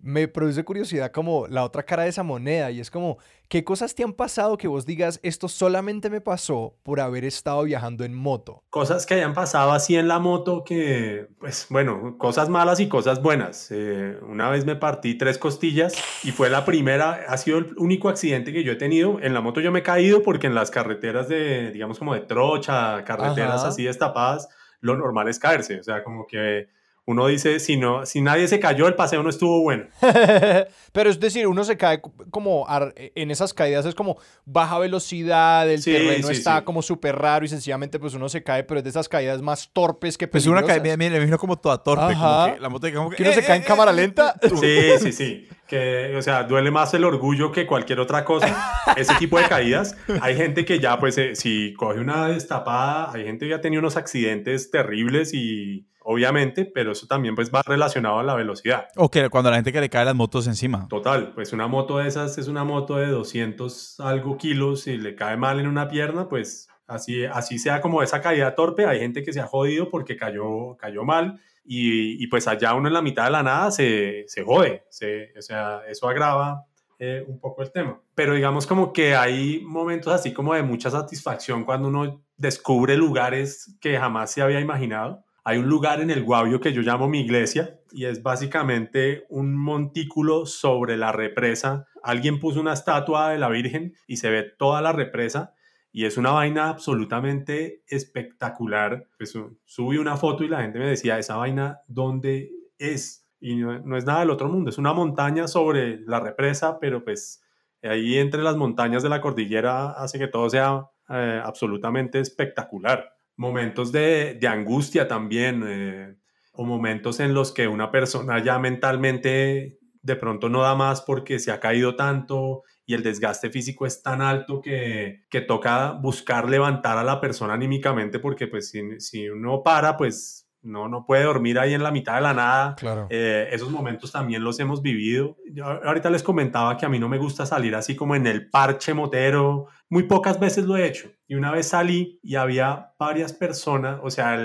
[0.03, 3.95] me produce curiosidad como la otra cara de esa moneda y es como, ¿qué cosas
[3.95, 8.13] te han pasado que vos digas, esto solamente me pasó por haber estado viajando en
[8.13, 8.65] moto?
[8.71, 13.23] Cosas que hayan pasado así en la moto que, pues bueno, cosas malas y cosas
[13.23, 13.69] buenas.
[13.71, 18.09] Eh, una vez me partí tres costillas y fue la primera, ha sido el único
[18.09, 19.21] accidente que yo he tenido.
[19.23, 22.21] En la moto yo me he caído porque en las carreteras de, digamos como de
[22.21, 24.49] trocha, carreteras así destapadas,
[24.81, 25.79] lo normal es caerse.
[25.79, 26.67] O sea, como que
[27.05, 29.87] uno dice, si, no, si nadie se cayó, el paseo no estuvo bueno.
[30.93, 35.83] Pero es decir, uno se cae como en esas caídas, es como baja velocidad, el
[35.83, 39.09] terreno está como súper raro y sencillamente pues uno se cae, pero es de esas
[39.09, 42.69] caídas más torpes que Pues una caída, me imagino como toda torpe, como que la
[42.69, 44.35] moto como que, uno se cae en eh, cámara eh, lenta.
[44.63, 45.49] Sí, sí, sí.
[45.67, 48.73] Que, o sea, duele más el orgullo que cualquier otra cosa.
[48.97, 49.97] Ese tipo de caídas.
[50.21, 53.61] Hay gente que ya, pues, eh, si coge una destapada, hay gente que ya ha
[53.61, 58.89] tenido unos accidentes terribles y obviamente, pero eso también pues va relacionado a la velocidad.
[58.97, 60.87] O que cuando la gente que le cae las motos encima.
[60.89, 65.15] Total, pues una moto de esas es una moto de 200 algo kilos y le
[65.15, 69.23] cae mal en una pierna, pues así, así sea como esa caída torpe, hay gente
[69.23, 73.03] que se ha jodido porque cayó, cayó mal y, y pues allá uno en la
[73.03, 76.67] mitad de la nada se, se jode, se, o sea, eso agrava
[76.99, 78.01] eh, un poco el tema.
[78.15, 83.77] Pero digamos como que hay momentos así como de mucha satisfacción cuando uno descubre lugares
[83.81, 87.21] que jamás se había imaginado hay un lugar en el Guavio que yo llamo mi
[87.21, 91.89] iglesia y es básicamente un montículo sobre la represa.
[92.03, 95.55] Alguien puso una estatua de la Virgen y se ve toda la represa
[95.91, 99.09] y es una vaina absolutamente espectacular.
[99.19, 103.27] Pues subí una foto y la gente me decía, esa vaina, ¿dónde es?
[103.41, 107.43] Y no, es nada del otro mundo, es una montaña sobre la represa, pero pues
[107.83, 113.93] ahí entre las montañas de la cordillera hace que todo sea eh, absolutamente espectacular momentos
[113.93, 116.17] de, angustia también, eh,
[116.53, 121.39] o momentos en los que una persona ya mentalmente de pronto no da más porque
[121.39, 126.49] se ha caído tanto y el desgaste físico es tan alto que, que toca buscar
[126.49, 131.25] levantar a la persona anímicamente porque pues si, si uno para pues no, no puede
[131.25, 132.77] dormir ahí en la mitad de la nada.
[132.77, 133.07] Claro.
[133.11, 135.37] Eh, esos momentos también los hemos vivido.
[135.53, 138.49] Yo ahorita les comentaba que a mí no me gusta salir así como en el
[138.49, 139.67] parche motero.
[139.93, 141.11] Muy pocas veces lo he hecho.
[141.29, 144.41] Y una vez salí y había varias personas, o sea,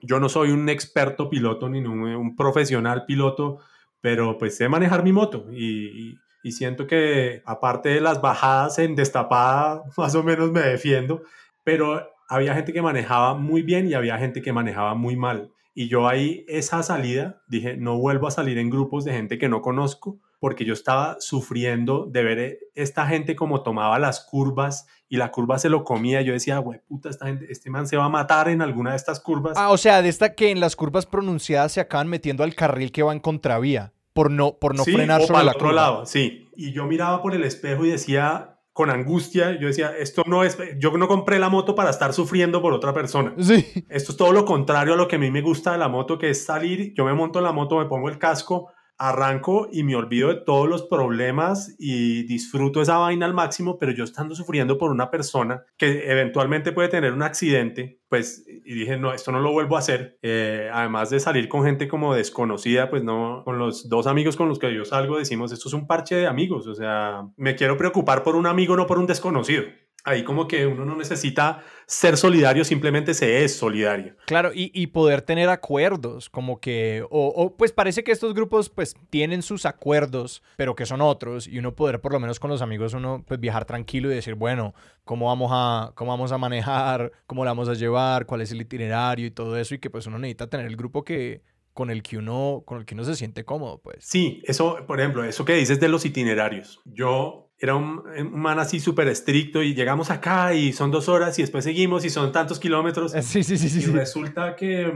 [0.00, 3.58] yo no soy un experto piloto ni un, profesional piloto,
[4.00, 8.94] pero pues sé manejar mi moto y, y siento que aparte de las bajadas en
[8.94, 11.22] destapada, más o menos me defiendo,
[11.64, 15.50] pero había gente que manejaba muy bien y había gente que manejaba muy mal.
[15.74, 19.48] Y yo ahí, esa salida, dije, no vuelvo a salir en grupos de gente que
[19.48, 24.86] no conozco, porque yo estaba sufriendo de ver eh, esta gente como tomaba las curvas
[25.08, 26.22] y la curva se lo comía.
[26.22, 28.96] Yo decía, güey, puta, esta gente, este man se va a matar en alguna de
[28.96, 29.56] estas curvas.
[29.56, 32.92] Ah, o sea, de esta que en las curvas pronunciadas se acaban metiendo al carril
[32.92, 36.48] que va en contravía por no, por no frenar sobre la otro lado, sí.
[36.56, 39.58] Y yo miraba por el espejo y decía, con angustia.
[39.58, 42.92] Yo decía, esto no es, yo no compré la moto para estar sufriendo por otra
[42.92, 43.32] persona.
[43.38, 43.86] Sí.
[43.88, 46.18] Esto es todo lo contrario a lo que a mí me gusta de la moto,
[46.18, 49.82] que es salir, yo me monto en la moto, me pongo el casco, arranco y
[49.82, 54.34] me olvido de todos los problemas y disfruto esa vaina al máximo, pero yo estando
[54.34, 59.32] sufriendo por una persona que eventualmente puede tener un accidente, pues, y dije, no, esto
[59.32, 60.18] no lo vuelvo a hacer.
[60.22, 64.48] Eh, además de salir con gente como desconocida, pues no, con los dos amigos con
[64.48, 67.76] los que yo salgo, decimos, esto es un parche de amigos, o sea, me quiero
[67.76, 69.64] preocupar por un amigo, no por un desconocido
[70.06, 74.16] ahí como que uno no necesita ser solidario, simplemente se es solidario.
[74.26, 79.42] Claro, y, poder tener acuerdos, como que, o, pues parece que estos grupos pues tienen
[79.42, 82.94] sus acuerdos, pero que son otros, y uno poder por lo menos con los amigos
[82.94, 87.12] uno pues viajar tranquilo y decir, bueno, ¿cómo vamos a, cómo vamos a manejar?
[87.26, 88.26] ¿Cómo la vamos a llevar?
[88.26, 89.26] ¿Cuál es el itinerario?
[89.26, 91.42] Y todo eso, y que pues uno necesita tener el grupo que
[91.74, 93.98] con el que uno con el que uno se siente cómodo, pues.
[94.00, 96.80] Sí, eso, por ejemplo, eso que dices de los itinerarios.
[96.84, 101.42] Yo era un, man así súper estricto y llegamos acá y son dos horas y
[101.42, 103.12] después seguimos y son tantos kilómetros.
[103.12, 103.88] Sí, sí, sí, sí.
[103.88, 104.92] Y resulta que,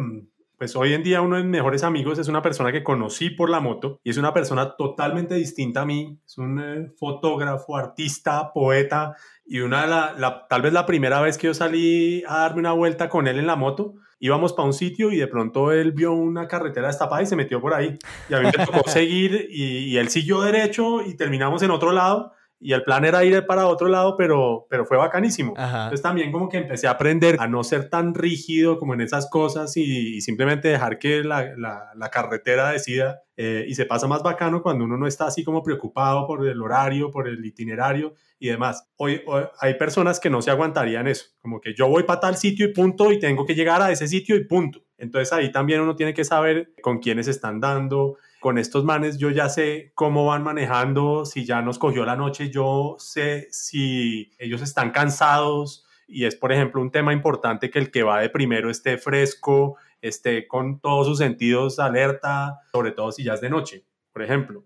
[0.59, 3.49] pues hoy en día uno de mis mejores amigos es una persona que conocí por
[3.49, 6.21] la moto y es una persona totalmente distinta a mí.
[6.25, 11.39] Es un eh, fotógrafo, artista, poeta y una de la, tal vez la primera vez
[11.39, 14.75] que yo salí a darme una vuelta con él en la moto, íbamos para un
[14.75, 17.99] sitio y de pronto él vio una carretera destapada y se metió por ahí.
[18.29, 21.91] Y a mí me tocó seguir y, y él siguió derecho y terminamos en otro
[21.91, 25.55] lado y el plan era ir para otro lado, pero, pero fue bacanísimo.
[25.57, 29.31] Entonces también como que empecé a aprender a no ser tan rígido como en esas
[29.31, 34.63] cosas y, simplemente dejar que la, la, carretera decida eh, y se pasa más bacano
[34.63, 38.87] cuando uno no está así como preocupado por el horario, por el itinerario y demás.
[38.97, 42.37] Hoy, hoy hay personas que no se aguantarían eso, como que yo voy para tal
[42.37, 44.83] sitio y punto y tengo que llegar a ese sitio y punto.
[44.99, 49.31] Entonces ahí también uno tiene que saber con quiénes están dando, con estos manes yo
[49.31, 54.63] ya sé cómo van manejando, si ya nos cogió la noche, yo sé si ellos
[54.63, 58.71] están cansados y es, por ejemplo, un tema importante que el que va de primero
[58.71, 63.85] esté fresco, esté con todos sus sentidos alerta, sobre todo si ya es de noche,
[64.13, 64.65] por ejemplo.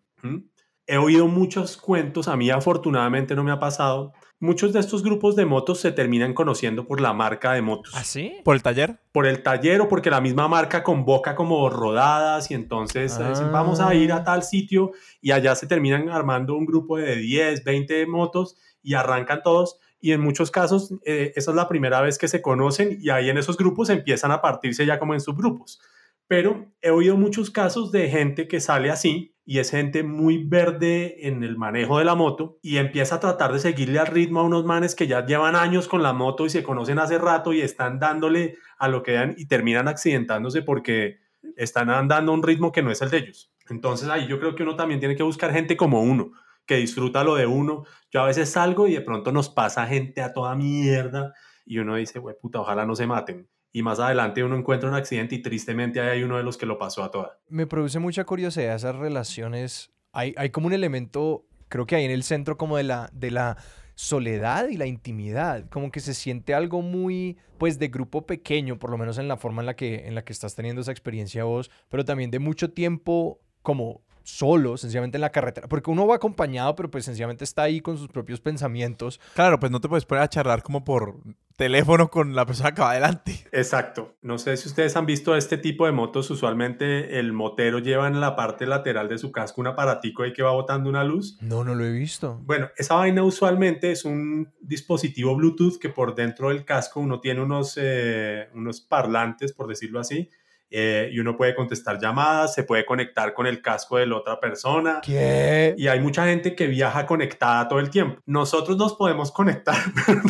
[0.86, 5.36] He oído muchos cuentos, a mí afortunadamente no me ha pasado, muchos de estos grupos
[5.36, 7.92] de motos se terminan conociendo por la marca de motos.
[7.96, 8.34] ¿Ah, sí?
[8.44, 9.00] ¿Por el taller?
[9.12, 13.50] Por el taller o porque la misma marca convoca como rodadas y entonces eh, dicen,
[13.52, 14.24] vamos a ir a ah.
[14.24, 19.42] tal sitio y allá se terminan armando un grupo de 10, 20 motos y arrancan
[19.42, 19.78] todos.
[20.00, 23.30] Y en muchos casos, eh, esa es la primera vez que se conocen y ahí
[23.30, 25.80] en esos grupos empiezan a partirse ya como en subgrupos.
[26.26, 31.28] Pero he oído muchos casos de gente que sale así y es gente muy verde
[31.28, 34.44] en el manejo de la moto y empieza a tratar de seguirle al ritmo a
[34.44, 37.60] unos manes que ya llevan años con la moto y se conocen hace rato y
[37.60, 41.18] están dándole a lo que dan y terminan accidentándose porque
[41.56, 43.52] están andando a un ritmo que no es el de ellos.
[43.68, 46.32] Entonces ahí yo creo que uno también tiene que buscar gente como uno,
[46.64, 47.84] que disfruta lo de uno.
[48.10, 51.34] Yo a veces salgo y de pronto nos pasa gente a toda mierda
[51.66, 54.94] y uno dice, güey, puta, ojalá no se maten y más adelante uno encuentra un
[54.94, 57.40] accidente y tristemente hay uno de los que lo pasó a toda.
[57.48, 59.90] Me produce mucha curiosidad esas relaciones.
[60.12, 63.32] Hay, hay como un elemento, creo que hay en el centro como de la, de
[63.32, 63.56] la
[63.96, 68.90] soledad y la intimidad, como que se siente algo muy, pues, de grupo pequeño, por
[68.90, 71.42] lo menos en la forma en la que, en la que estás teniendo esa experiencia
[71.42, 76.14] vos, pero también de mucho tiempo como solo, sencillamente en la carretera, porque uno va
[76.14, 79.20] acompañado, pero pues sencillamente está ahí con sus propios pensamientos.
[79.34, 81.18] Claro, pues no te puedes poner a charlar como por
[81.56, 83.46] teléfono con la persona que va adelante.
[83.52, 84.16] Exacto.
[84.22, 86.30] No sé si ustedes han visto este tipo de motos.
[86.30, 90.42] Usualmente el motero lleva en la parte lateral de su casco un aparatico ahí que
[90.42, 91.38] va botando una luz.
[91.40, 92.40] No, no lo he visto.
[92.42, 97.40] Bueno, esa vaina usualmente es un dispositivo Bluetooth que por dentro del casco uno tiene
[97.40, 100.30] unos, eh, unos parlantes, por decirlo así,
[100.76, 104.40] eh, y uno puede contestar llamadas, se puede conectar con el casco de la otra
[104.40, 105.00] persona.
[105.04, 105.72] ¿Qué?
[105.78, 108.20] Y hay mucha gente que viaja conectada todo el tiempo.
[108.26, 110.22] Nosotros nos podemos conectar, pero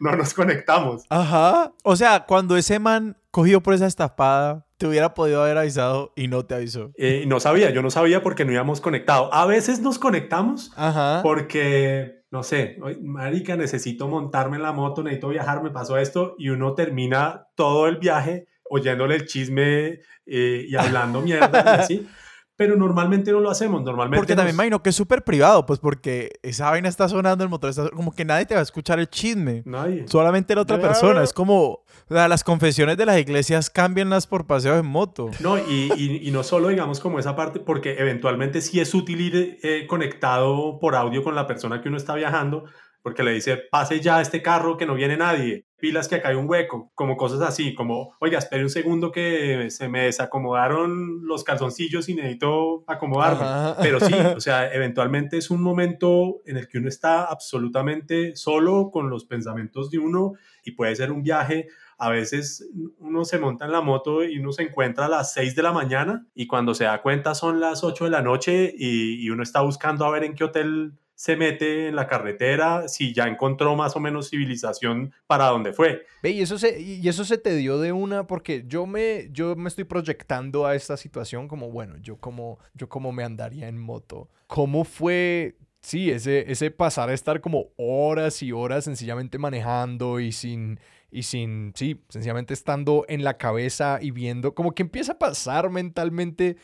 [0.00, 1.04] no, nos conectamos.
[1.08, 1.72] Ajá.
[1.84, 6.26] O sea, cuando ese man cogió por esa estapada, te hubiera podido haber avisado y
[6.26, 6.90] no te avisó.
[6.96, 9.32] Eh, no sabía, yo no sabía porque no íbamos conectado.
[9.32, 11.20] A veces nos conectamos Ajá.
[11.22, 16.48] porque, no sé, marica, necesito montarme en la moto, necesito viajar, me pasó esto y
[16.48, 22.08] uno termina todo el viaje oyéndole el chisme eh, y hablando mierda y así.
[22.58, 24.18] Pero normalmente no lo hacemos, normalmente...
[24.18, 27.70] Porque también imagino que es súper privado, pues porque esa vaina está sonando, el motor
[27.70, 27.88] está...
[27.90, 29.62] Como que nadie te va a escuchar el chisme.
[29.64, 30.08] Nadie.
[30.08, 31.22] Solamente la otra persona.
[31.22, 31.84] Es como...
[32.08, 33.70] O sea, las confesiones de las iglesias
[34.06, 35.30] las por paseos en moto.
[35.38, 39.58] No, y, y, no solo digamos como esa parte, porque eventualmente sí es útil ir
[39.62, 42.64] eh, conectado por audio con la persona que uno está viajando,
[43.02, 46.34] porque le dice, pase ya este carro que no viene nadie pilas que acá hay
[46.34, 51.44] un hueco, como cosas así, como, oiga, espere un segundo que se me desacomodaron los
[51.44, 53.74] calzoncillos y necesito acomodarme.
[53.80, 58.90] Pero sí, o sea, eventualmente es un momento en el que uno está absolutamente solo
[58.90, 60.32] con los pensamientos de uno
[60.64, 61.68] y puede ser un viaje
[62.00, 65.56] a veces uno se monta en la moto y uno se encuentra a las 6
[65.56, 69.24] de la mañana y cuando se da cuenta son las 8 de la noche y,
[69.24, 73.12] y, uno está buscando a ver en qué hotel se mete en la carretera si
[73.12, 76.06] ya encontró más o menos civilización para donde fue.
[76.22, 79.56] Ve, y eso se, y eso se te dio de una porque yo me, yo
[79.56, 83.80] me estoy proyectando a esta situación como, bueno, yo como, yo como me andaría en
[83.80, 84.28] moto.
[84.46, 90.30] ¿Cómo fue sí, ese, ese pasar a estar como horas y horas sencillamente manejando y
[90.30, 90.78] sin,
[91.10, 95.68] y sin, sí, sencillamente estando en la cabeza y viendo, como que empieza a pasar
[95.68, 96.56] mentalmente.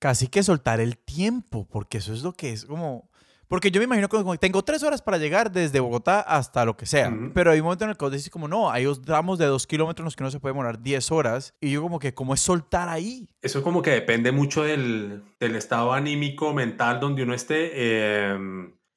[0.00, 3.10] Casi que soltar el tiempo, porque eso es lo que es como
[3.48, 6.86] porque yo me imagino que tengo tres horas para llegar desde Bogotá hasta lo que
[6.86, 7.12] sea.
[7.34, 9.66] Pero hay un momento en el que dices como, no, hay dos tramos de dos
[9.66, 11.54] kilómetros en los que no se puede demorar diez horas.
[11.60, 13.28] Y yo como que, ¿cómo es soltar ahí?
[13.42, 17.70] Eso como que depende mucho del, del estado anímico, mental donde uno esté.
[17.72, 18.38] Eh,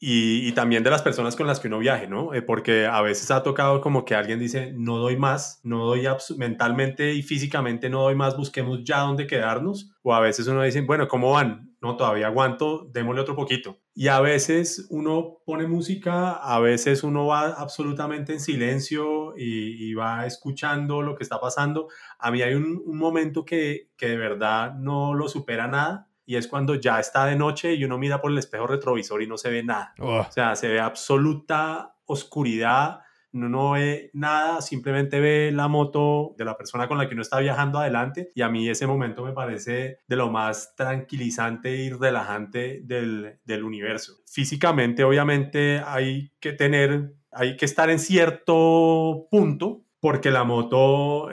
[0.04, 2.34] y, también de las personas con las que uno viaje, ¿no?
[2.34, 6.08] Eh, porque a veces ha tocado como que alguien dice, no doy más, no doy
[6.38, 9.92] mentalmente y físicamente no doy más, busquemos ya dónde quedarnos.
[10.02, 11.76] O a veces uno dice, bueno, ¿cómo van?
[11.82, 13.78] No, todavía aguanto, démosle otro poquito.
[13.94, 20.26] Y a veces uno pone música, a veces uno va absolutamente en silencio y, va
[20.26, 21.90] escuchando lo que está pasando.
[22.18, 26.38] A mí hay un, un momento que, que de verdad no lo supera nada y
[26.38, 29.38] es cuando ya está de noche y uno mira por el espejo retrovisor y no
[29.38, 29.94] se ve nada.
[30.00, 33.02] O sea, se ve absoluta oscuridad,
[33.32, 37.22] no, no ve nada, simplemente ve la moto de la persona con la que uno
[37.22, 41.90] está viajando adelante y a mí ese momento me parece de lo más tranquilizante y
[41.90, 44.18] relajante del, del universo.
[44.26, 51.30] Físicamente, obviamente, hay que tener, hay que estar en cierto punto porque la moto,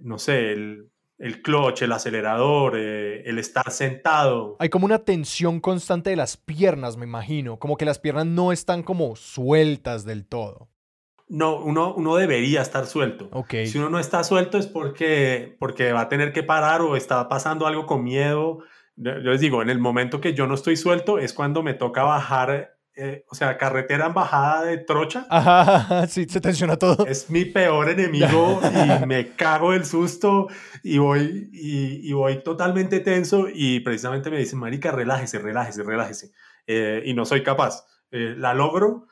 [0.00, 4.56] no sé, el el clutch, el acelerador, eh, el estar sentado.
[4.58, 8.52] Hay como una tensión constante de las piernas, me imagino, como que las piernas no
[8.52, 10.68] están como sueltas del todo.
[11.28, 13.28] No, uno, uno debería estar suelto.
[13.32, 13.66] Okay.
[13.66, 17.28] Si uno no está suelto es porque, porque va a tener que parar o está
[17.28, 18.58] pasando algo con miedo.
[18.96, 22.02] Yo les digo, en el momento que yo no estoy suelto es cuando me toca
[22.02, 25.26] bajar eh, o sea, carretera en bajada de trocha.
[25.28, 27.06] Ajá, sí, se tensiona todo.
[27.06, 28.60] Es mi peor enemigo
[29.02, 30.46] y me cago del susto
[30.84, 36.30] y voy, y, voy totalmente tenso y precisamente me dicen, marica, relájese, relájese, relájese.
[36.68, 37.84] Eh, y no soy capaz.
[38.14, 39.08] Eh, la logro.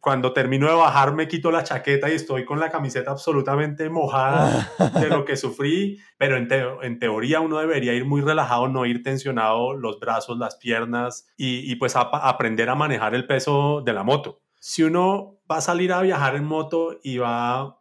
[0.00, 4.72] Cuando termino de bajar me quito la chaqueta y estoy con la camiseta absolutamente mojada
[4.98, 6.48] de lo que sufrí, pero en,
[6.82, 11.70] en teoría uno debería ir muy relajado, no ir tensionado los brazos, las piernas y,
[11.70, 14.40] y pues aprender a manejar el peso de la moto.
[14.60, 17.76] Si uno va a salir a viajar en moto y va a,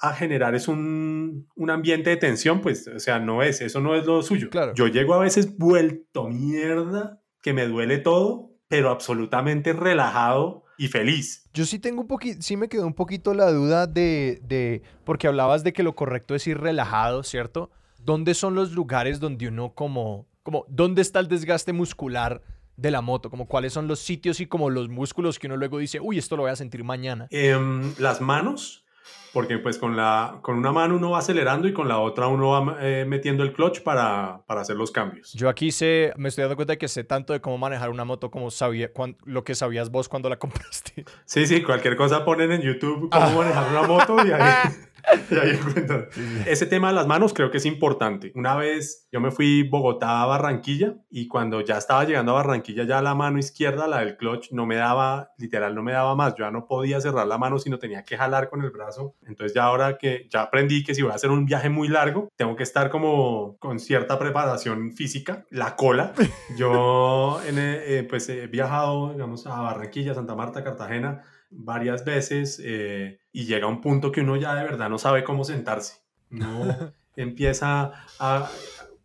[0.00, 3.94] a, generar es un, un, ambiente de tensión, pues, o sea, no es, eso no
[3.94, 4.50] es lo suyo.
[4.50, 4.72] Claro.
[4.74, 11.44] Yo llego a veces vuelto mierda, que me duele todo, pero absolutamente relajado y feliz.
[11.52, 15.26] Yo sí tengo un poquito, sí me quedó un poquito la duda de, de, porque
[15.26, 17.70] hablabas de que lo correcto es ir relajado, ¿cierto?
[17.98, 22.42] ¿Dónde son los lugares donde uno como, como, dónde está el desgaste muscular
[22.76, 23.28] de la moto?
[23.28, 26.36] Como cuáles son los sitios y como los músculos que uno luego dice, uy, esto
[26.36, 27.26] lo voy a sentir mañana.
[27.30, 28.84] Em, las manos,
[29.32, 32.48] porque pues con, la, con una mano uno va acelerando y con la otra uno
[32.50, 35.32] va eh, metiendo el clutch para, para, hacer los cambios.
[35.34, 38.04] Yo aquí sé, me estoy dando cuenta de que sé tanto de cómo manejar una
[38.04, 38.90] moto como sabía,
[39.24, 41.04] lo que sabías vos cuando la compraste.
[41.24, 43.34] Sí, sí, cualquier cosa ponen en YouTube cómo ah.
[43.34, 44.70] manejar una moto y ahí...
[46.46, 48.32] Ese tema de las manos creo que es importante.
[48.34, 52.84] Una vez yo me fui Bogotá a Barranquilla y cuando ya estaba llegando a Barranquilla
[52.84, 56.34] ya la mano izquierda, la del clutch, no me daba, literal, no me daba más.
[56.36, 59.14] Yo ya no podía cerrar la mano, sino tenía que jalar con el brazo.
[59.26, 62.28] Entonces ya ahora que ya aprendí que si voy a hacer un viaje muy largo,
[62.36, 65.44] tengo que estar como con cierta preparación física.
[65.50, 66.12] La cola.
[66.56, 73.44] Yo eh, pues he viajado, digamos, a Barranquilla, Santa Marta, Cartagena varias veces eh, y
[73.44, 76.02] llega un punto que uno ya de verdad no sabe cómo sentarse.
[76.30, 78.48] no empieza a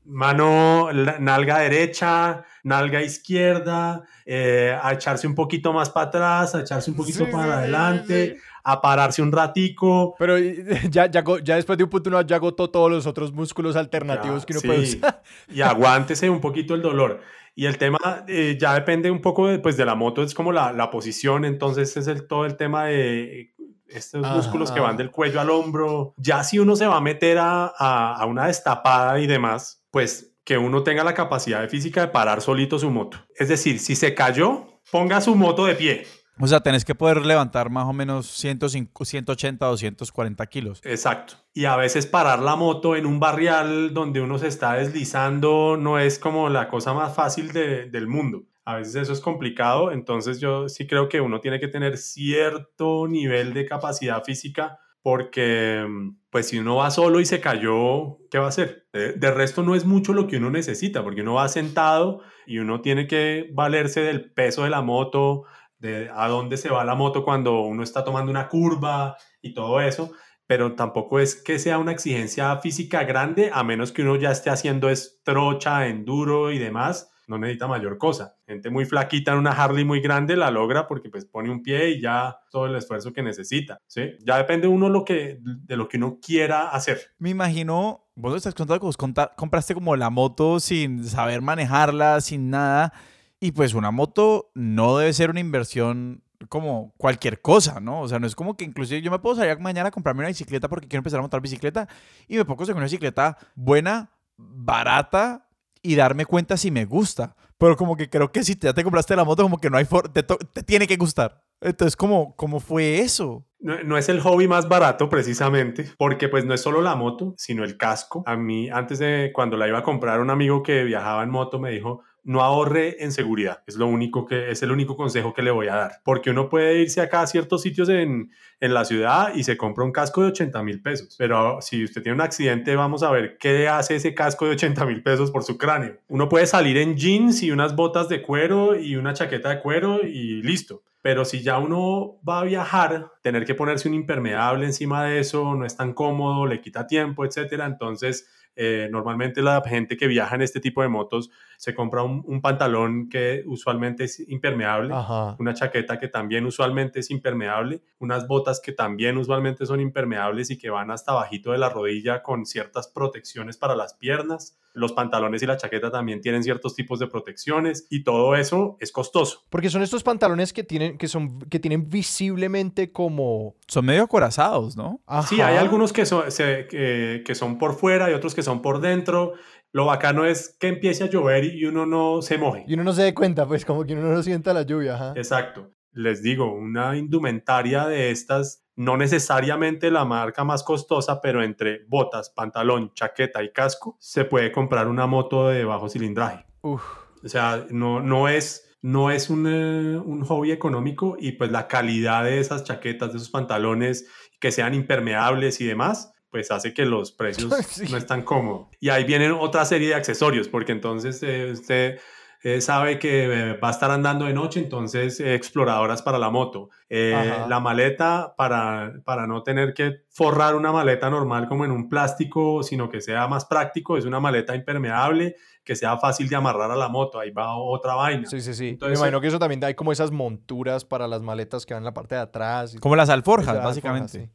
[0.06, 6.92] mano, nalga derecha, nalga izquierda, eh, a echarse un poquito más para atrás, a echarse
[6.92, 10.16] un poquito para adelante, a pararse un ratico.
[10.18, 10.38] Pero
[10.90, 14.46] ya, ya, ya, después de un punto uno ya agotó todos los otros músculos alternativos
[14.46, 15.22] que uno puede usar.
[15.50, 17.22] Y aguántese un poquito el dolor.
[17.56, 20.51] Y el tema eh, ya depende un poco de, pues, de la moto, es como
[20.51, 23.53] la, la posición, entonces es el, todo el tema de
[23.88, 26.14] estos músculos que van del cuello al hombro.
[26.18, 30.36] Ya si uno se va a meter a, a, a, una destapada y demás, pues
[30.43, 33.18] que uno tenga la capacidad física de parar solito su moto.
[33.36, 36.08] Es decir, si se cayó, ponga su moto de pie.
[36.40, 40.82] O sea, tenés que poder levantar más o menos 105, 180, 240 kilos.
[40.84, 41.36] Exacto.
[41.54, 45.98] Y a veces parar la moto en un barrial donde uno se está deslizando no
[45.98, 48.44] es como la cosa más fácil del mundo.
[48.66, 53.08] A veces eso es complicado, entonces yo sí creo que uno tiene que tener cierto
[53.08, 55.86] nivel de capacidad física porque
[56.32, 58.88] pues si uno va solo y se cayó, ¿qué va a hacer?
[58.92, 62.82] De, resto no es mucho lo que uno necesita, porque uno va sentado y uno
[62.82, 65.44] tiene que valerse del peso de la moto,
[65.86, 69.80] de a dónde se va la moto cuando uno está tomando una curva y todo
[69.80, 70.12] eso,
[70.48, 74.50] pero tampoco es que sea una exigencia física grande, a menos que uno ya esté
[74.50, 78.38] haciendo estrocha, enduro y demás, no necesita mayor cosa.
[78.48, 81.90] Gente muy flaquita en una Harley muy grande la logra porque pues pone un pie
[81.90, 84.12] y ya todo el esfuerzo que necesita, ¿sí?
[84.24, 87.14] Ya depende uno lo que, de lo que uno quiera hacer.
[87.18, 92.94] Me imagino, vos estás contando que compraste como la moto sin saber manejarla, sin nada,
[93.40, 98.02] y pues una moto no debe ser una inversión como cualquier cosa, ¿no?
[98.02, 100.28] O sea, no es como que inclusive yo me puedo salir mañana a comprarme una
[100.28, 101.88] bicicleta porque quiero empezar a montar bicicleta
[102.28, 105.48] y me pongo con una bicicleta buena, barata
[105.82, 107.36] y darme cuenta si me gusta.
[107.58, 109.86] Pero como que creo que si ya te compraste la moto, como que no hay
[110.12, 111.44] te, te tiene que gustar.
[111.62, 113.46] Entonces, ¿cómo, cómo fue eso?
[113.60, 117.34] No, no, es el hobby más barato precisamente, porque pues no es solo la moto,
[117.38, 118.24] sino el casco.
[118.26, 121.58] A mí, antes de cuando la iba a comprar, un amigo que viajaba en moto
[121.58, 123.63] me dijo, no ahorre en seguridad.
[123.67, 126.49] Es lo único que es el único consejo que le voy a dar, porque uno
[126.49, 130.21] puede irse acá a ciertos sitios en, en la ciudad y se compra un casco
[130.21, 131.15] de 80 mil pesos.
[131.17, 134.86] Pero si usted tiene un accidente, vamos a ver qué hace ese casco de 80
[134.86, 135.97] mil pesos por su cráneo.
[136.07, 140.01] Uno puede salir en jeans y unas botas de cuero y una chaqueta de cuero
[140.03, 140.84] y listo.
[141.05, 145.53] Pero si ya uno va a viajar, tener que ponerse un impermeable encima de eso
[145.53, 147.67] no es tan cómodo, le quita tiempo, etcétera.
[147.67, 152.41] Entonces, eh, normalmente la gente que viaja en este tipo de motos se compra un,
[152.41, 154.93] pantalón que usualmente es impermeable,
[155.39, 160.58] una chaqueta que también usualmente es impermeable, unas botas que también usualmente son impermeables y
[160.58, 164.58] que van hasta bajito de la rodilla con ciertas protecciones para las piernas.
[164.74, 168.91] Los pantalones y la chaqueta también tienen ciertos tipos de protecciones y todo eso es
[168.91, 169.43] costoso.
[169.49, 173.56] Porque son estos pantalones que tienen, que son, que tienen visiblemente como...
[173.68, 174.99] Son medio acorazados, ¿no?
[175.30, 178.80] Sí, hay algunos que son, que, que son por fuera y otros que son por
[178.80, 179.34] dentro
[179.76, 182.64] lo bacano es que empiece a llover y uno no se moje.
[182.66, 185.12] Y uno no se dé cuenta, pues como que uno no sienta la lluvia.
[185.18, 185.70] Exacto.
[185.91, 192.30] Les digo, una indumentaria de estas, no necesariamente la marca más costosa, pero entre botas,
[192.30, 196.46] pantalón, chaqueta y casco, se puede comprar una moto de bajo cilindraje.
[196.62, 196.80] O
[197.26, 202.24] sea, no, no es, no es un, eh, un hobby económico y pues la calidad
[202.24, 207.14] de esas chaquetas, de esos pantalones, que sean impermeables y demás, pues hace que los
[207.14, 207.50] precios
[207.90, 208.68] no están cómodos.
[208.82, 211.98] Y ahí vienen otra serie de accesorios, porque entonces eh, usted
[212.44, 216.72] eh, sabe que eh, va a estar andando de noche, entonces exploradoras para la moto.
[216.90, 222.62] la maleta para, para no tener que forrar una maleta normal como en un plástico,
[222.64, 226.76] sino que sea más práctico, es una maleta impermeable que sea fácil de amarrar a
[226.76, 228.28] la moto, ahí va otra vaina.
[228.28, 228.68] Sí, sí, sí.
[228.72, 231.82] Entonces, Me imagino que eso también hay como esas monturas para las maletas que van
[231.82, 232.76] en la parte de atrás.
[232.82, 234.10] Como las alforjas, básicamente.
[234.10, 234.30] Sí,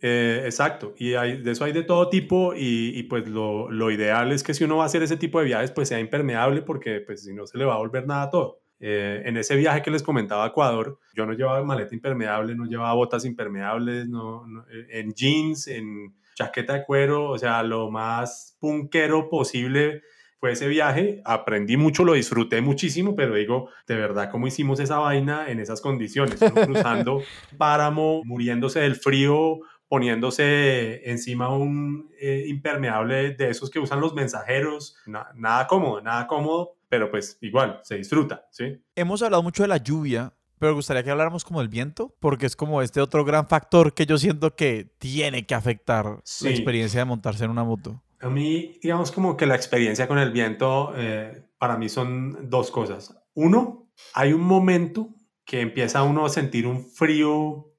[0.00, 0.94] eh, exacto.
[0.98, 4.64] Y de eso hay de todo tipo y, pues lo, lo, ideal es que si
[4.64, 7.46] uno va a hacer ese tipo de viajes pues sea impermeable porque pues si no
[7.46, 8.60] se le va a volver nada todo.
[8.80, 12.64] Eh, en ese viaje que les comentaba a Ecuador, yo no llevaba maleta impermeable, no
[12.64, 18.56] llevaba botas impermeables, no, eh, en jeans, en chaqueta de cuero, o sea, lo más
[18.60, 20.02] punkero posible
[20.40, 24.98] fue ese viaje, aprendí mucho, lo disfruté muchísimo, pero digo, de verdad, ¿cómo hicimos esa
[24.98, 26.38] vaina en esas condiciones?
[26.38, 27.22] cruzando
[27.58, 34.96] páramo, muriéndose del frío, poniéndose encima un eh, impermeable de esos que usan los mensajeros,
[35.06, 38.80] nada cómodo, nada cómodo, pero pues igual, se disfruta, ¿sí?
[38.94, 42.46] Hemos hablado mucho de la lluvia, pero me gustaría que habláramos como del viento, porque
[42.46, 47.00] es como este otro gran factor que yo siento que tiene que afectar la experiencia
[47.00, 48.02] de montarse en una moto.
[48.20, 52.70] A mí, digamos como que la experiencia con el viento, eh, para mí son dos
[52.70, 53.16] cosas.
[53.34, 55.14] Uno, hay un momento
[55.44, 57.72] que empieza uno a sentir un frío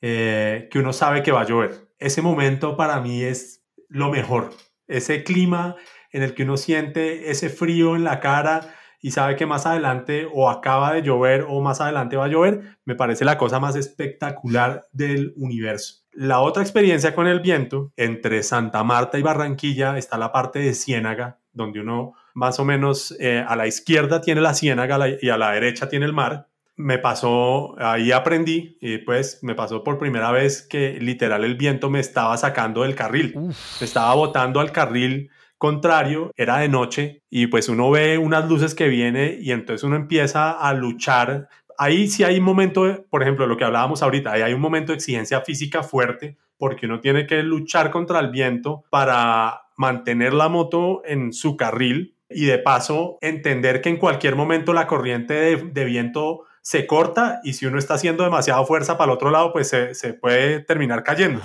[0.00, 1.88] eh, que uno sabe que va a llover.
[1.98, 4.50] Ese momento para mí es lo mejor.
[4.86, 5.76] Ese clima
[6.10, 10.28] en el que uno siente ese frío en la cara y sabe que más adelante
[10.32, 13.74] o acaba de llover o más adelante va a llover, me parece la cosa más
[13.74, 16.04] espectacular del universo.
[16.12, 20.72] La otra experiencia con el viento, entre Santa Marta y Barranquilla está la parte de
[20.72, 25.36] Ciénaga, donde uno más o menos eh, a la izquierda tiene la Ciénaga y a
[25.36, 26.48] la derecha tiene el mar.
[26.76, 31.90] Me pasó, ahí aprendí, y pues me pasó por primera vez que literal el viento
[31.90, 35.30] me estaba sacando del carril, me estaba botando al carril
[35.62, 39.94] contrario, era de noche y pues uno ve unas luces que viene y entonces uno
[39.94, 41.48] empieza a luchar.
[41.78, 44.90] Ahí sí hay un momento, por ejemplo, lo que hablábamos ahorita, ahí hay un momento
[44.90, 50.48] de exigencia física fuerte porque uno tiene que luchar contra el viento para mantener la
[50.48, 55.84] moto en su carril y de paso entender que en cualquier momento la corriente de,
[55.84, 59.68] viento se corta y si uno está haciendo demasiada fuerza para el otro lado, pues
[59.68, 61.40] se, puede terminar cayendo.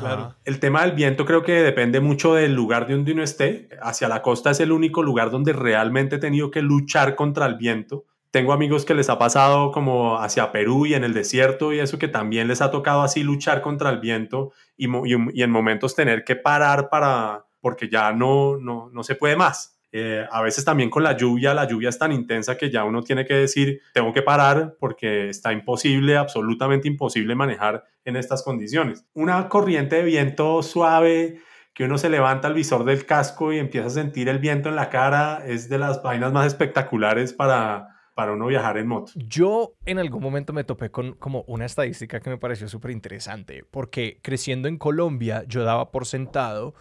[0.46, 3.68] El tema del viento creo que depende mucho del lugar de donde uno esté.
[3.82, 7.56] Hacia la costa es el único lugar donde realmente he tenido que luchar contra el
[7.56, 11.80] viento tengo amigos que les ha pasado como hacia Perú y en el desierto y
[11.80, 16.24] eso que también les ha tocado así luchar contra el viento y, en momentos tener
[16.24, 19.77] que parar para porque ya no, no, no se puede más.
[19.92, 23.04] Eh, a veces también con la lluvia, la lluvia es tan intensa que ya uno
[23.04, 29.06] tiene que decir, tengo que parar porque está imposible, absolutamente imposible manejar en estas condiciones.
[29.14, 31.40] Una corriente de viento suave
[31.74, 34.76] que uno se levanta el visor del casco y empieza a sentir el viento en
[34.76, 39.12] la cara es de las vainas más espectaculares para, para uno viajar en moto.
[39.16, 43.64] Yo en algún momento me topé con como una estadística que me pareció súper interesante,
[43.70, 46.74] porque creciendo en Colombia yo daba por sentado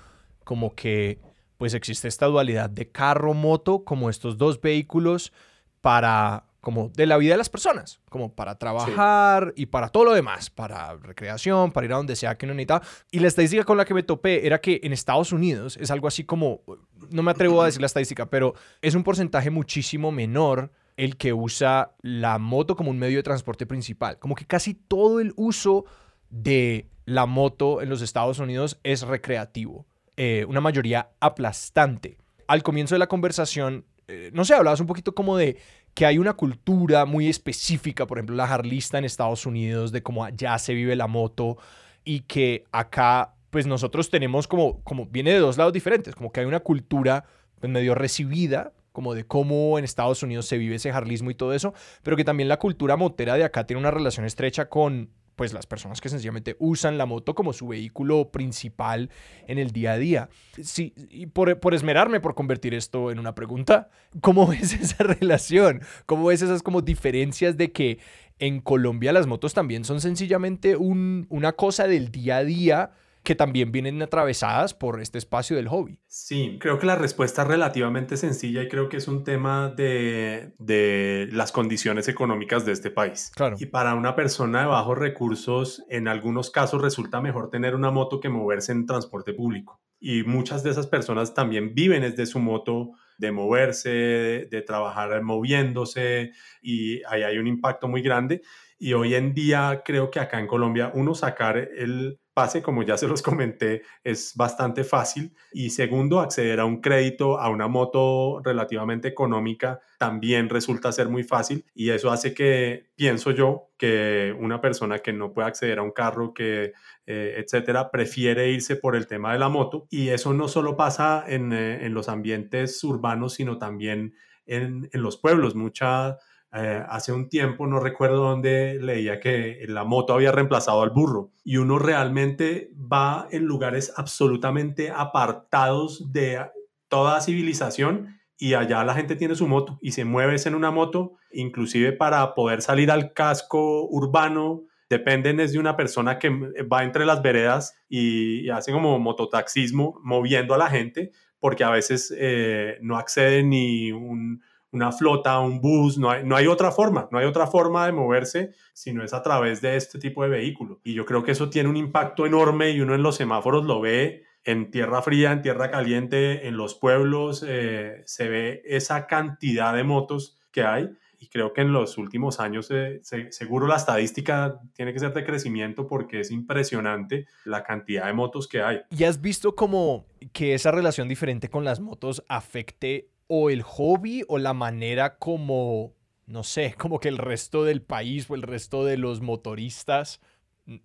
[0.44, 1.18] como que
[1.58, 5.32] pues existe esta dualidad de carro-moto como estos dos vehículos
[5.80, 10.12] para como de la vida de las personas, como para trabajar y para todo lo
[10.12, 12.82] demás, para recreación, para ir a donde sea que uno necesita.
[13.12, 16.08] Y la estadística con la que me topé era que en Estados Unidos es algo
[16.08, 16.62] así como,
[17.10, 21.32] no me atrevo a decir la estadística, pero es un porcentaje muchísimo menor el que
[21.32, 24.18] usa la moto como un medio de transporte principal.
[24.18, 25.84] Como que casi todo el uso
[26.30, 29.86] de la moto en los Estados Unidos es recreativo.
[30.16, 32.16] Eh, una mayoría aplastante.
[32.48, 35.58] Al comienzo de la conversación, eh, no sé, hablabas un poquito como de
[35.92, 40.24] que hay una cultura muy específica, por ejemplo, la harlista en Estados Unidos, de cómo
[40.24, 41.58] allá se vive la moto
[42.04, 46.40] y que acá, pues nosotros tenemos como, como viene de dos lados diferentes, como que
[46.40, 47.24] hay una cultura
[47.60, 51.52] pues, medio recibida como de cómo en Estados Unidos se vive ese jarlismo y todo
[51.52, 55.52] eso, pero que también la cultura motera de acá tiene una relación estrecha con pues
[55.52, 59.10] las personas que sencillamente usan la moto como su vehículo principal
[59.46, 60.28] en el día a día.
[60.60, 65.82] Sí, y por, por esmerarme por convertir esto en una pregunta, ¿cómo ves esa relación?
[66.06, 67.98] ¿Cómo ves esas como diferencias de que
[68.38, 72.90] en Colombia las motos también son sencillamente un, una cosa del día a día?
[73.26, 75.98] Que también vienen atravesadas por este espacio del hobby?
[76.06, 80.54] Sí, creo que la respuesta es relativamente sencilla y creo que es un tema de,
[80.60, 83.32] de las condiciones económicas de este país.
[83.34, 83.56] Claro.
[83.58, 88.20] Y para una persona de bajos recursos, en algunos casos resulta mejor tener una moto
[88.20, 89.80] que moverse en transporte público.
[89.98, 95.20] Y muchas de esas personas también viven desde su moto de moverse, de, de trabajar
[95.22, 96.30] moviéndose
[96.62, 98.42] y ahí hay un impacto muy grande.
[98.78, 102.98] Y hoy en día creo que acá en Colombia uno sacar el pase, como ya
[102.98, 105.34] se los comenté, es bastante fácil.
[105.54, 111.24] Y segundo, acceder a un crédito, a una moto relativamente económica, también resulta ser muy
[111.24, 111.64] fácil.
[111.74, 115.92] Y eso hace que, pienso yo, que una persona que no puede acceder a un
[115.92, 116.74] carro, que,
[117.06, 119.86] eh, etcétera, prefiere irse por el tema de la moto.
[119.88, 124.12] Y eso no solo pasa en, eh, en los ambientes urbanos, sino también
[124.44, 125.54] en, en los pueblos.
[125.54, 126.18] Mucha
[126.56, 131.30] eh, hace un tiempo, no recuerdo dónde leía que la moto había reemplazado al burro
[131.44, 136.40] y uno realmente va en lugares absolutamente apartados de
[136.88, 141.12] toda civilización y allá la gente tiene su moto y se mueve en una moto,
[141.30, 147.20] inclusive para poder salir al casco urbano, dependen de una persona que va entre las
[147.20, 153.42] veredas y, hace como mototaxismo moviendo a la gente porque a veces eh, no accede
[153.42, 154.42] ni un
[154.72, 157.92] una flota, un bus, no hay, no hay otra forma, no hay otra forma de
[157.92, 160.80] moverse si no es a través de este tipo de vehículo.
[160.84, 163.80] Y yo creo que eso tiene un impacto enorme y uno en los semáforos lo
[163.80, 169.74] ve en tierra fría, en tierra caliente, en los pueblos, eh, se ve esa cantidad
[169.74, 170.88] de motos que hay.
[171.18, 173.00] Y creo que en los últimos años, eh,
[173.30, 178.46] seguro la estadística tiene que ser de crecimiento porque es impresionante la cantidad de motos
[178.46, 178.82] que hay.
[178.90, 184.24] ¿Y has visto como que esa relación diferente con las motos afecte o el hobby
[184.28, 185.94] o la manera como,
[186.26, 190.20] no sé, como que el resto del país o el resto de los motoristas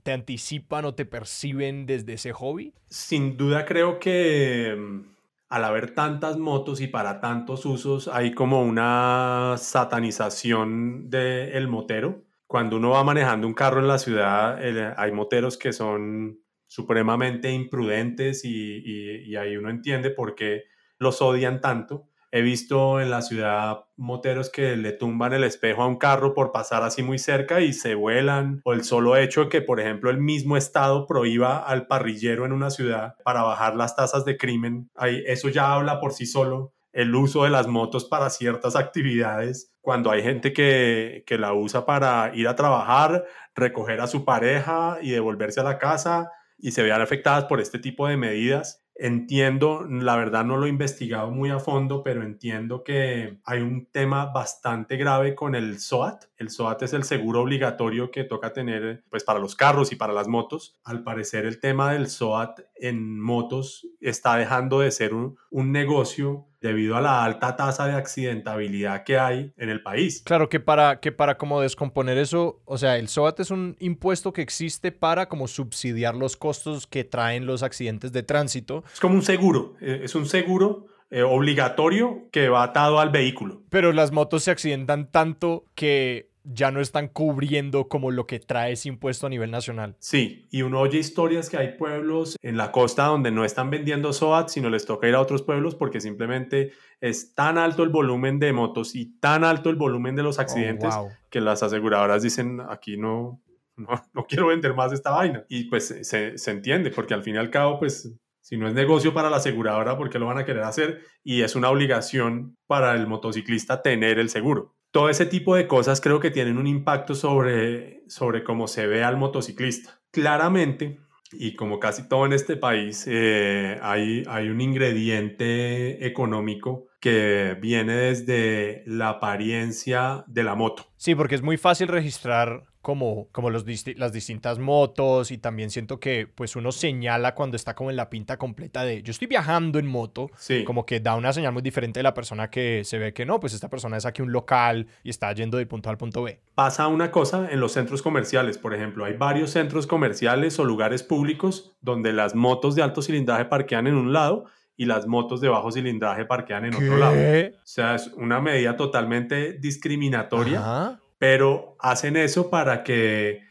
[0.03, 2.73] te anticipan o te perciben desde ese hobby?
[2.87, 5.15] Sin duda creo que mm,
[5.49, 12.23] al haber tantas motos y para tantos usos hay como una satanización del motero.
[12.45, 14.59] Cuando uno va manejando un carro en la ciudad,
[14.97, 18.83] hay moteros que son supremamente imprudentes y,
[19.25, 20.65] y ahí uno entiende por qué
[20.99, 25.87] los odian tanto He visto en la ciudad moteros que le tumban el espejo a
[25.87, 28.61] un carro por pasar así muy cerca y se vuelan.
[28.63, 32.53] O el solo hecho de que, por ejemplo, el mismo Estado prohíba al parrillero en
[32.53, 34.89] una ciudad para bajar las tasas de crimen.
[34.95, 39.71] Ahí, eso ya habla por sí solo el uso de las motos para ciertas actividades,
[39.81, 43.25] cuando hay gente que, que la usa para ir a trabajar,
[43.55, 47.79] recoger a su pareja y devolverse a la casa y se vean afectadas por este
[47.79, 52.83] tipo de medidas Entiendo, la verdad no lo he investigado muy a fondo, pero entiendo
[52.83, 56.25] que hay un tema bastante grave con el SOAT.
[56.37, 60.13] El SOAT es el seguro obligatorio que toca tener pues para los carros y para
[60.13, 60.79] las motos.
[60.83, 66.47] Al parecer el tema del SOAT en motos está dejando de ser un, un negocio
[66.61, 70.23] debido a la alta tasa de accidentabilidad que hay en el país.
[70.25, 74.31] Claro que para, que para como descomponer eso, o sea, el SOAT es un impuesto
[74.31, 78.83] que existe para como subsidiar los costos que traen los accidentes de tránsito.
[78.93, 83.63] Es como un seguro, eh, es un seguro eh, obligatorio que va atado al vehículo.
[83.69, 88.73] Pero las motos se accidentan tanto que ya no están cubriendo como lo que trae
[88.73, 89.95] ese impuesto a nivel nacional.
[89.99, 94.13] Sí, y uno oye historias que hay pueblos en la costa donde no están vendiendo
[94.13, 98.39] SOAT, sino les toca ir a otros pueblos porque simplemente es tan alto el volumen
[98.39, 100.93] de motos y tan alto el volumen de los oh, accidentes
[101.29, 103.41] que las aseguradoras dicen aquí no,
[103.75, 105.45] no, quiero vender más esta vaina.
[105.49, 108.73] Y pues se, se entiende porque al fin y al cabo pues si no es
[108.73, 111.01] negocio para la aseguradora, ¿por qué lo van a querer hacer?
[111.23, 116.01] Y es una obligación para el motociclista tener el seguro todo ese tipo de cosas
[116.01, 120.01] creo que tienen un impacto sobre, sobre cómo se ve al motociclista.
[120.11, 120.99] Claramente,
[121.31, 127.93] y como casi todo en este país, eh, hay, hay un ingrediente económico que viene
[127.93, 130.85] desde la apariencia de la moto.
[130.97, 133.65] Sí, porque es muy fácil registrar como, como los
[133.95, 138.09] las distintas motos y también siento que pues uno señala cuando está como en la
[138.09, 140.63] pinta completa de yo estoy viajando en moto, sí.
[140.63, 143.39] como que da una señal muy diferente de la persona que se ve que no,
[143.39, 146.23] pues esta persona es aquí un local y está yendo del punto A al punto
[146.23, 146.39] B.
[146.55, 151.03] Pasa una cosa en los centros comerciales, por ejemplo, hay varios centros comerciales o lugares
[151.03, 155.49] públicos donde las motos de alto cilindraje parquean en un lado y las motos de
[155.49, 157.13] bajo cilindraje parquean en otro lado.
[157.13, 163.43] O sea, es una medida totalmente discriminatoria pero hacen eso para que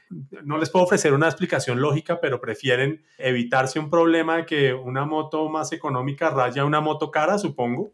[0.43, 5.05] no les puedo ofrecer una explicación lógica, pero prefieren evitarse un problema de que una
[5.05, 7.89] moto más económica raya una moto cara, supongo,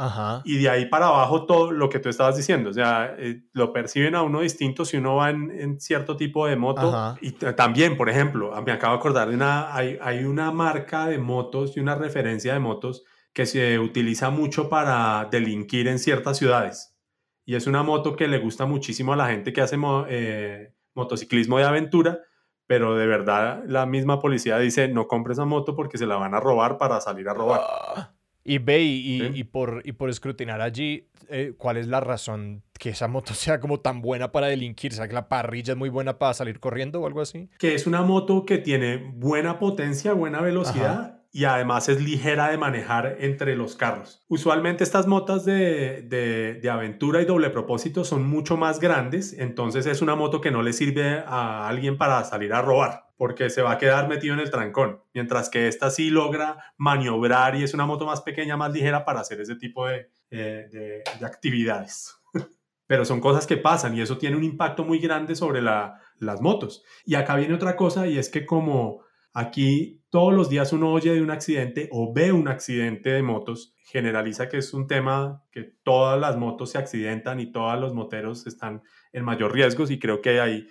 [0.45, 3.75] y de ahí para abajo todo lo que tú estabas diciendo, o sea, eh, lo
[3.75, 7.15] perciben a uno distinto si uno va en, cierto tipo de moto.
[7.21, 11.19] Y también, por ejemplo, me acabo de acordar de una, hay, hay una marca de
[11.19, 13.05] motos y una referencia de motos
[13.35, 16.96] que se utiliza mucho para delinquir en ciertas ciudades
[17.47, 19.79] y es una moto que le gusta muchísimo a la gente que hace
[20.09, 22.21] eh, motociclismo de aventura,
[22.67, 26.35] pero de verdad la misma policía dice no compres esa moto porque se la van
[26.35, 27.61] a robar para salir a robar.
[27.63, 28.13] Ah.
[28.43, 33.07] y ve y, por, y por escrutinar allí, eh, ¿cuál es la razón que esa
[33.07, 34.93] moto sea como tan buena para delinquir?
[34.93, 37.49] ¿O sea, que la parrilla es muy buena para salir corriendo o algo así?
[37.61, 42.57] Que es una moto que tiene buena potencia, buena velocidad y además es ligera de
[42.57, 44.25] manejar entre los carros.
[44.27, 50.01] Usualmente estas motos de, de, aventura y doble propósito son mucho más grandes, entonces es
[50.01, 53.73] una moto que no le sirve a alguien para salir a robar, porque se va
[53.73, 57.85] a quedar metido en el trancón, mientras que esta sí logra maniobrar y es una
[57.85, 62.17] moto más pequeña, más ligera para hacer ese tipo de, eh, de actividades.
[62.87, 66.41] Pero son cosas que pasan y eso tiene un impacto muy grande sobre la, las
[66.41, 66.83] motos.
[67.05, 69.05] Y acá viene otra cosa y es que como
[69.39, 73.75] Aquí todos los días uno oye de un accidente o ve un accidente de motos,
[73.85, 78.47] generaliza que es un tema que todas las motos se accidentan y todos los moteros
[78.47, 78.83] están
[79.13, 80.69] en mayor riesgo y creo que hay,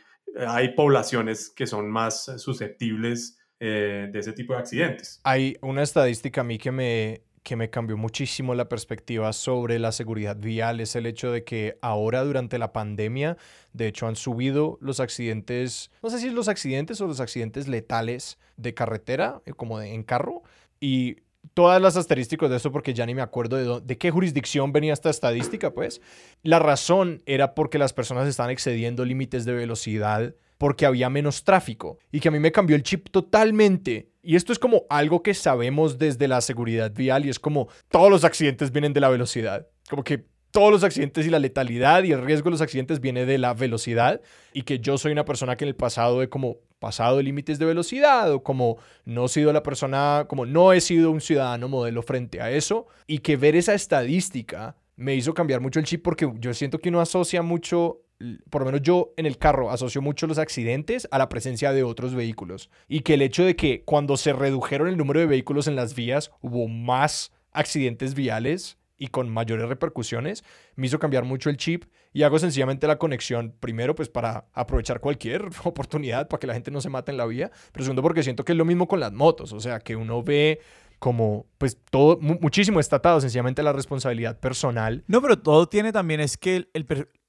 [0.48, 5.22] hay poblaciones que son más susceptibles eh, de ese tipo de accidentes.
[5.26, 9.92] Hay una estadística a mí que me, que me cambió muchísimo la perspectiva sobre la
[9.92, 13.38] seguridad vial es el hecho de que ahora durante la pandemia,
[13.72, 18.40] de hecho, han subido los accidentes, no sé si los accidentes o los accidentes letales
[18.58, 20.42] de carretera, eh, como de, en carro,
[20.80, 21.18] y
[21.54, 24.94] todas las estadísticas de eso porque ya ni me acuerdo de, de qué jurisdicción venía
[24.94, 26.02] esta estadística, pues.
[26.42, 31.98] La razón era porque las personas estaban excediendo límites de velocidad porque había menos tráfico
[32.12, 34.10] y que a mí me cambió el chip totalmente.
[34.22, 38.10] Y esto es como algo que sabemos desde la seguridad vial y es como todos
[38.10, 39.68] los accidentes vienen de la velocidad.
[39.90, 40.26] Como que
[40.56, 43.54] todos los accidentes y la letalidad y el riesgo de los accidentes viene de la
[43.54, 44.22] velocidad
[44.54, 47.66] y que yo soy una persona que en el pasado he como pasado límites de
[47.66, 52.02] velocidad o como no he sido la persona, como no he sido un ciudadano modelo
[52.04, 56.32] frente a eso y que ver esa estadística me hizo cambiar mucho el chip porque
[56.40, 58.05] yo siento que uno asocia mucho
[58.50, 61.84] por lo menos yo en el carro asocio mucho los accidentes a la presencia de
[61.84, 62.70] otros vehículos.
[62.88, 65.96] Y que el hecho de que cuando se redujeron el número de vehículos en las
[65.96, 70.44] vías hubo más accidentes viales y con mayores repercusiones,
[70.76, 75.02] me hizo cambiar mucho el chip y hago sencillamente la conexión, primero pues para aprovechar
[75.02, 78.24] cualquier oportunidad para que la gente no se mate en la vía, pero segundo porque
[78.24, 80.62] siento que es lo mismo con las motos, o sea, que uno ve
[81.06, 85.04] como pues todo muchísimo estatado sencillamente la responsabilidad personal.
[85.06, 86.68] No, pero todo tiene también es que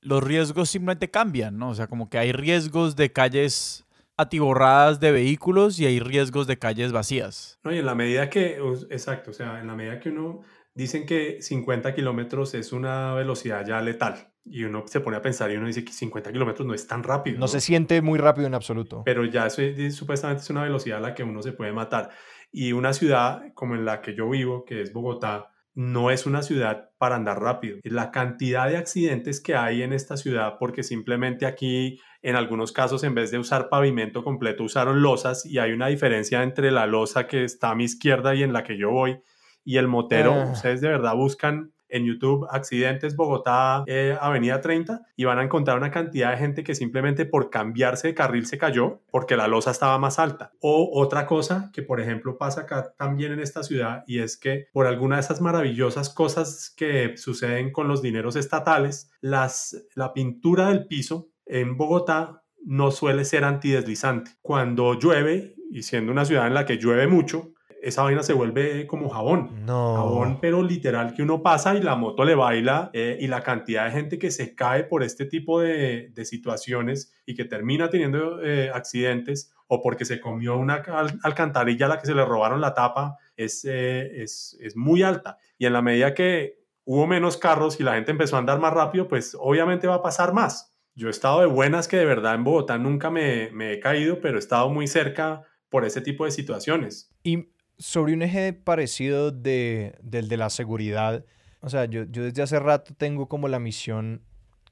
[0.01, 1.69] los riesgos simplemente cambian, ¿no?
[1.69, 3.85] O sea, como que hay riesgos de calles
[4.17, 7.59] atiborradas de vehículos y hay riesgos de calles vacías.
[7.65, 8.59] No, y en la medida que,
[8.89, 10.41] exacto, o sea, en la medida que uno
[10.77, 14.29] Dicen que 50 kilómetros es una velocidad ya letal.
[14.45, 17.03] Y uno se pone a pensar y uno dice que 50 kilómetros no es tan
[17.03, 17.39] rápido.
[17.39, 19.03] No, se siente muy rápido en absoluto.
[19.03, 22.11] Pero ya eso supuestamente es una velocidad a la que uno se puede matar.
[22.59, 26.41] Y una ciudad como en la que yo vivo, que es Bogotá, no es una
[26.41, 27.77] ciudad para andar rápido.
[27.85, 33.05] La cantidad de accidentes que hay en esta ciudad, porque simplemente aquí en algunos casos
[33.05, 37.27] en vez de usar pavimento completo usaron losas y hay una diferencia entre la losa
[37.27, 39.21] que está a mi izquierda y en la que yo voy
[39.63, 40.33] y el motero.
[40.33, 40.53] Ah.
[40.55, 45.77] Ustedes de verdad buscan en YouTube accidentes Bogotá, eh, Avenida 30 y van a encontrar
[45.77, 49.71] una cantidad de gente que simplemente por cambiarse de carril se cayó porque la losa
[49.71, 50.53] estaba más alta.
[50.61, 54.69] O otra cosa que por ejemplo pasa acá también en esta ciudad y es que
[54.73, 60.69] por alguna de esas maravillosas cosas que suceden con los dineros estatales, las, la pintura
[60.69, 64.33] del piso en Bogotá no suele ser antideslizante.
[64.43, 67.53] Cuando llueve, y siendo una ciudad en la que llueve mucho,
[67.83, 69.65] esa vaina se vuelve como jabón.
[69.65, 69.97] No.
[69.97, 73.85] Jabón, pero literal que uno pasa y la moto le baila eh, y la cantidad
[73.85, 78.43] de gente que se cae por este tipo de, de situaciones y que termina teniendo
[78.43, 80.83] eh, accidentes o porque se comió una
[81.23, 85.39] alcantarilla a la que se le robaron la tapa es, eh, es, es muy alta.
[85.59, 88.73] Y en la medida que hubo menos carros y la gente empezó a andar más
[88.73, 90.73] rápido, pues obviamente va a pasar más.
[90.95, 94.21] Yo he estado de buenas que de verdad en Bogotá nunca me, me he caído,
[94.21, 97.13] pero he estado muy cerca por ese tipo de situaciones.
[97.23, 101.25] Y sobre un eje parecido de, del de la seguridad,
[101.61, 104.23] o sea, yo, yo desde hace rato tengo como la misión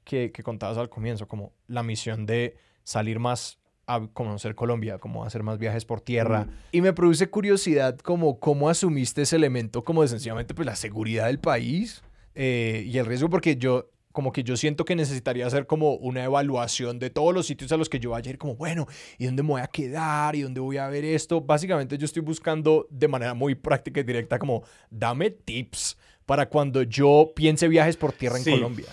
[0.03, 5.23] que, que contabas al comienzo, como la misión de salir más a conocer Colombia, como
[5.25, 6.45] hacer más viajes por tierra.
[6.45, 6.49] Mm.
[6.71, 11.27] Y me produce curiosidad como cómo asumiste ese elemento como de sencillamente pues la seguridad
[11.27, 12.03] del país
[12.33, 16.23] eh, y el riesgo, porque yo como que yo siento que necesitaría hacer como una
[16.23, 18.87] evaluación de todos los sitios a los que yo vaya a ir, como, bueno,
[19.19, 20.35] ¿y dónde me voy a quedar?
[20.35, 21.41] ¿Y dónde voy a ver esto?
[21.41, 26.81] Básicamente yo estoy buscando de manera muy práctica y directa como, dame tips para cuando
[26.81, 28.87] yo piense viajes por tierra en Colombia.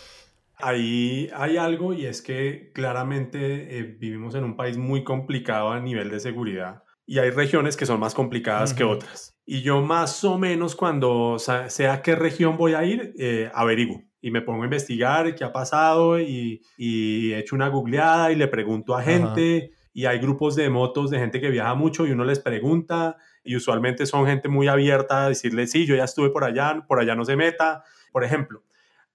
[0.56, 5.80] Ahí hay algo y es que claramente eh, vivimos en un país muy complicado a
[5.80, 9.36] nivel de seguridad y hay regiones que son más complicadas que otras.
[9.46, 14.30] Y yo más o menos cuando sea qué región voy a ir, eh, averiguo y
[14.30, 18.94] me pongo a investigar qué ha pasado y, y hecho una googleada y le pregunto
[18.94, 22.38] a gente y hay grupos de motos de gente que viaja mucho y uno les
[22.38, 26.84] pregunta y usualmente son gente muy abierta a decirle, sí, yo ya estuve por allá,
[26.86, 27.84] por allá no se meta.
[28.12, 28.62] Por ejemplo,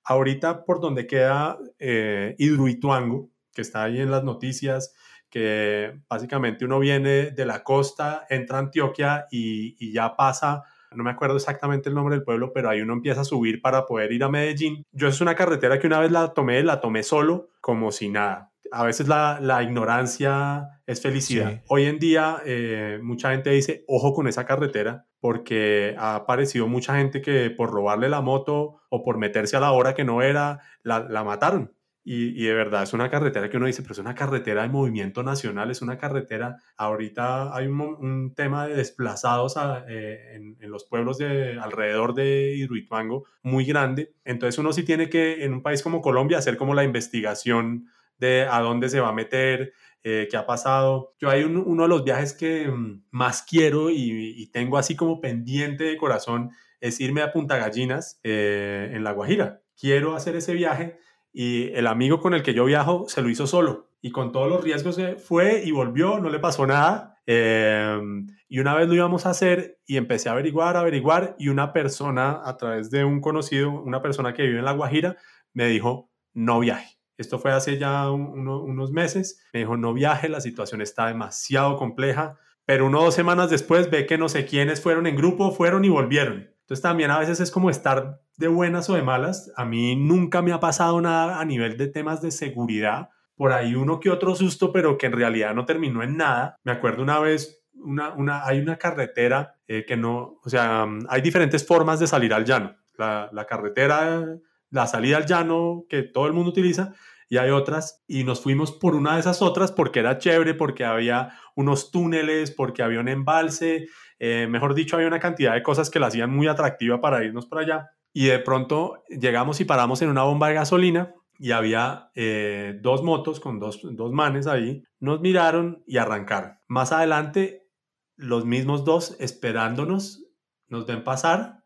[0.04, 4.94] ahorita por donde queda eh, Hidruituango, que está ahí en las noticias,
[5.30, 10.64] que básicamente uno viene de la costa, entra a Antioquia y, y ya pasa
[10.98, 13.86] no me acuerdo exactamente el nombre del pueblo, pero ahí uno empieza a subir para
[13.86, 14.84] poder ir a Medellín.
[14.92, 18.52] Yo es una carretera que una vez la tomé, la tomé solo, como si nada.
[18.72, 21.62] A veces la, la ignorancia es felicidad.
[21.70, 26.98] Hoy en día eh, mucha gente dice, ojo con esa carretera, porque ha aparecido mucha
[26.98, 30.60] gente que por robarle la moto o por meterse a la hora que no era,
[30.84, 31.77] la, la mataron.
[32.10, 35.24] Y, de verdad es una carretera que uno dice, pero es una carretera de movimiento
[35.24, 39.58] nacional, es una carretera, ahorita hay un, tema de desplazados
[39.90, 45.44] eh, en, los pueblos de alrededor de Hidroituango muy grande, entonces uno sí tiene que
[45.44, 47.88] en un país como Colombia hacer como la investigación
[48.18, 51.14] de a dónde se va a meter, eh, qué ha pasado.
[51.20, 55.84] Yo hay uno de los viajes que mm, más quiero y, tengo así como pendiente
[55.84, 59.60] de corazón es irme a Punta Gallinas eh, en La Guajira.
[59.76, 61.00] Quiero hacer ese viaje
[61.40, 64.50] y el amigo con el que yo viajo se lo hizo solo y con todos
[64.50, 67.22] los riesgos se fue y volvió, no le pasó nada.
[67.28, 71.74] Em, y una vez lo íbamos a hacer y empecé a averiguar, averiguar y una
[71.74, 75.18] persona a través de un conocido, una persona que vive en La Guajira,
[75.54, 76.98] me dijo, no viaje.
[77.20, 79.40] Esto fue hace ya unos meses.
[79.54, 82.40] Me dijo, no viaje, la situación está demasiado compleja.
[82.66, 85.86] Pero uno o dos semanas después ve que no sé quiénes fueron en grupo, fueron
[85.86, 86.57] y volvieron.
[86.68, 89.54] Entonces también a veces es como estar de buenas o de malas.
[89.56, 93.08] A mí nunca me ha pasado nada a nivel de temas de seguridad.
[93.38, 96.58] Por ahí uno que otro susto, pero que en realidad no terminó en nada.
[96.66, 101.22] Me acuerdo una vez, una, una, hay una carretera eh, que no, o sea, hay
[101.22, 102.76] diferentes formas de salir al llano.
[102.98, 104.26] La, la carretera,
[104.70, 106.96] la salida al llano que todo el mundo utiliza
[107.30, 110.86] y hay otras y nos fuimos por una de esas otras porque era chévere, porque
[110.86, 113.88] había unos túneles, porque había un embalse,
[114.20, 117.46] eh, mejor dicho, había una cantidad de cosas que la hacían muy atractiva para irnos
[117.46, 117.90] por allá.
[118.14, 123.04] y de pronto llegamos y paramos en una bomba de gasolina y había eh, dos
[123.04, 124.84] motos con dos, dos manes ahí.
[125.00, 126.58] Nos miraron y arrancaron.
[126.68, 127.68] Más adelante,
[128.16, 130.26] los mismos dos esperándonos,
[130.68, 131.64] nos ven pasar,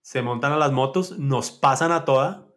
[0.00, 2.48] se montan a las motos, nos pasan a toda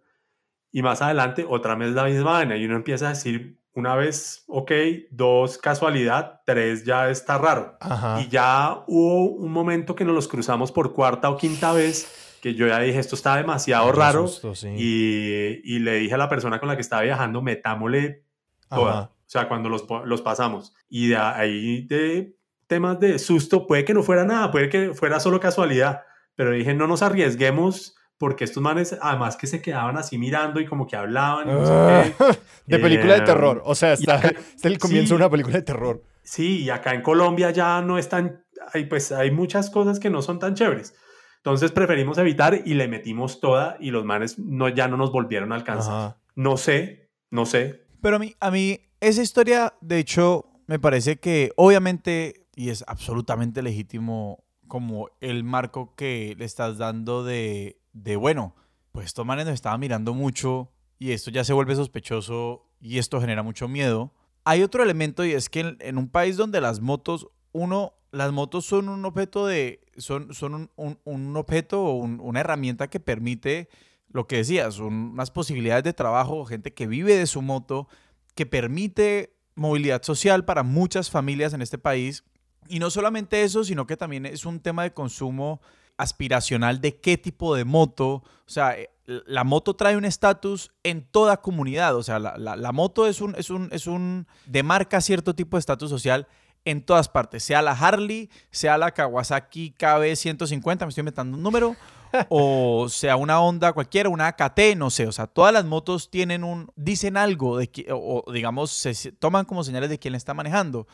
[0.72, 4.44] y más adelante otra vez la misma vaina y uno empieza a decir una vez,
[4.48, 4.72] ok,
[5.12, 7.78] dos casualidad, tres ya está raro.
[7.80, 8.20] Ajá.
[8.22, 12.56] Y ya hubo un momento que nos los cruzamos por cuarta o quinta vez que
[12.56, 14.28] yo ya dije, esto está demasiado Qué raro.
[14.28, 14.70] susto, sí.
[14.76, 18.24] Y, y le dije a la persona con la que estaba viajando, metámosle
[18.68, 18.92] toda.
[18.92, 19.12] Ajá.
[19.12, 20.74] O sea, cuando los, los pasamos.
[20.90, 25.20] Y de ahí de temas de susto, puede que no fuera nada, puede que fuera
[25.20, 26.02] solo casualidad.
[26.36, 30.66] Pero dije, no nos arriesguemos porque estos manes, además que se quedaban así mirando y
[30.66, 31.48] como que hablaban.
[31.50, 32.40] y no sé Ah, qué.
[32.66, 33.62] de película de Eh, terror.
[33.66, 35.14] O sea, está, acá- está el comienzo sí.
[35.14, 36.04] de una película de terror.
[36.24, 38.44] Sí, y acá en Colombia ya no están,
[38.74, 40.94] hay, pues hay muchas cosas que no son tan chéveres.
[41.38, 45.54] Entonces preferimos evitar y le metimos toda y los manes no, ya no nos volvieron
[45.54, 45.94] a alcanzar.
[45.94, 46.18] Ajá.
[46.36, 47.86] No sé, no sé.
[48.02, 52.84] Pero a mí, a mí, esa historia, de hecho, me parece que obviamente, y es
[52.88, 58.56] absolutamente legítimo, como el marco que le estás dando de, de bueno,
[58.92, 63.20] pues estos manes nos estaban mirando mucho y esto ya se vuelve sospechoso y esto
[63.22, 64.14] genera mucho miedo.
[64.44, 68.66] Hay otro elemento y es que en, un país donde las motos, uno, las motos
[68.66, 73.68] son un objeto de, son, son un, un- objeto o un- una herramienta que permite
[74.10, 77.88] lo que decías, un- unas posibilidades de trabajo, gente que vive de su moto,
[78.36, 82.24] que permite movilidad social para muchas familias en este país.
[82.70, 85.62] Y no solamente eso, sino que también es un tema de consumo
[85.98, 88.08] aspiracional de qué tipo de moto.
[88.16, 91.96] O sea, eh, la moto trae un estatus en toda comunidad.
[91.96, 95.58] O sea, la, la- la moto es un, es un, es un, demarca cierto tipo
[95.58, 96.28] de estatus social
[96.66, 97.44] en todas partes.
[97.44, 101.76] Sea la Harley, sea la Kawasaki KB150, me estoy inventando un número,
[102.30, 105.08] o sea una Honda cualquiera, una AKT, no sé.
[105.08, 109.46] O sea, todas las motos tienen un, dicen algo de que, o, digamos, se, toman
[109.46, 110.88] como señales de quién la está manejando.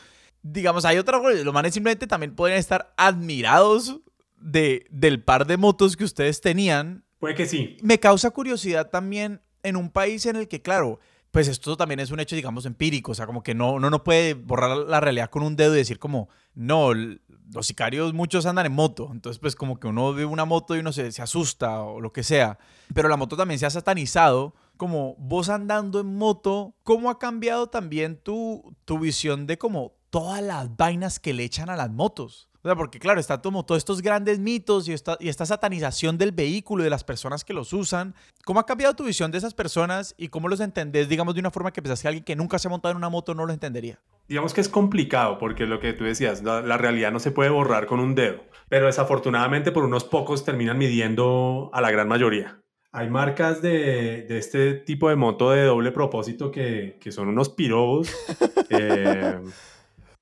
[0.44, 4.02] Digamos, hay otra los manes simplemente también pueden estar admirados
[4.44, 7.78] de, del par de motos que ustedes tenían Puede que sí.
[7.82, 11.00] me causa curiosidad también en un país en el que, claro,
[11.32, 13.14] pues esto también es un hecho, digamos, empírico.
[13.14, 15.78] O sea, como que no, uno no puede borrar la realidad con un dedo y
[15.78, 19.10] decir como, no, los sicarios muchos andan en moto.
[19.12, 22.14] Entonces, pues como que uno ve una moto y uno se, se asusta o lo
[22.14, 22.60] que sea.
[22.94, 24.54] Pero la moto también se ha satanizado.
[24.78, 30.44] Como vos andando en moto, ¿cómo ha cambiado también tu, tu visión de como todas
[30.44, 32.48] las vainas que le echan a las motos?
[32.62, 36.20] O sea, porque claro, está como todos estos grandes mitos y esta, y esta satanización
[36.20, 38.14] del vehículo y de las personas que los usan.
[38.46, 41.50] ¿Cómo ha cambiado tu visión de esas personas y cómo los entendés, digamos, de una
[41.50, 43.54] forma que pensás que alguien que nunca se ha montado en una moto no lo
[43.54, 44.00] entendería?
[44.28, 47.50] Digamos que es complicado porque lo que tú decías, la, la realidad no se puede
[47.50, 52.60] borrar con un dedo, pero desafortunadamente por unos pocos terminan midiendo a la gran mayoría.
[52.92, 57.50] Hay marcas de, de este tipo de moto de doble propósito que, que son unos
[57.50, 58.08] pirobos
[58.70, 59.40] eh,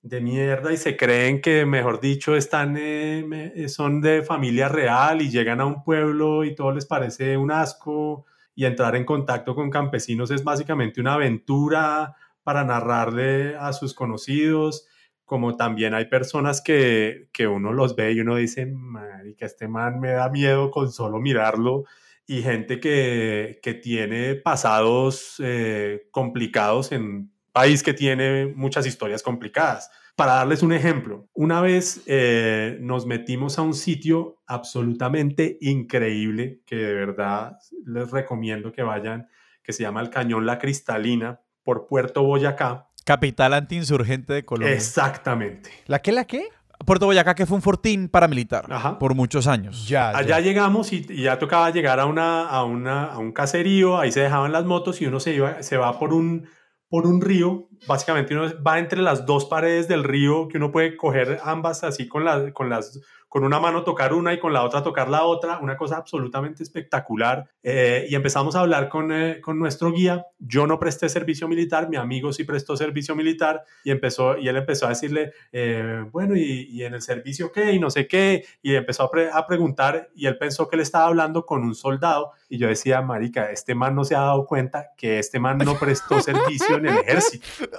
[0.03, 5.21] de mierda y se creen que, mejor dicho, están, eh, me- son de familia real
[5.21, 8.25] y llegan a un pueblo y todo les parece un asco
[8.55, 14.87] y entrar en contacto con campesinos es básicamente una aventura para narrarle a sus conocidos,
[15.25, 19.99] como también hay personas que, que uno los ve y uno dice, marica, este man
[19.99, 21.85] me da miedo con solo mirarlo,
[22.27, 29.89] y gente que, que tiene pasados eh, complicados en país que tiene muchas historias complicadas.
[30.15, 36.75] Para darles un ejemplo, una vez eh, nos metimos a un sitio absolutamente increíble que
[36.75, 39.27] de verdad les recomiendo que vayan,
[39.63, 42.89] que se llama el Cañón La Cristalina por Puerto Boyacá.
[43.05, 44.75] Capital antiinsurgente de Colombia.
[44.75, 45.69] Exactamente.
[45.87, 46.49] ¿La qué, la qué?
[46.85, 48.99] Puerto Boyacá, que fue un fortín paramilitar Ajá.
[48.99, 49.87] por muchos años.
[49.87, 50.39] Ya, Allá ya.
[50.39, 54.21] llegamos y, y ya tocaba llegar a, una, a, una, a un caserío, ahí se
[54.21, 56.47] dejaban las motos y uno se, iba, se va por un,
[56.91, 60.95] por un río, básicamente uno va entre las dos paredes del río, que uno puede
[60.97, 64.63] coger ambas así con, la- con, las, con una mano tocar una y con la
[64.63, 67.49] otra tocar la otra, una cosa absolutamente espectacular.
[67.63, 71.87] Eh, y empezamos a hablar con, eh, con nuestro guía, yo no presté servicio militar,
[71.89, 76.35] mi amigo sí prestó servicio militar y, empezó, y él empezó a decirle, eh, bueno,
[76.35, 77.71] y, en el servicio qué?
[77.73, 81.05] Y no sé qué, y empezó a, a preguntar y él pensó que le estaba
[81.05, 84.89] hablando con un soldado y yo decía, marica, este man no se ha dado cuenta
[84.97, 87.45] que este man no prestó servicio en el ejército.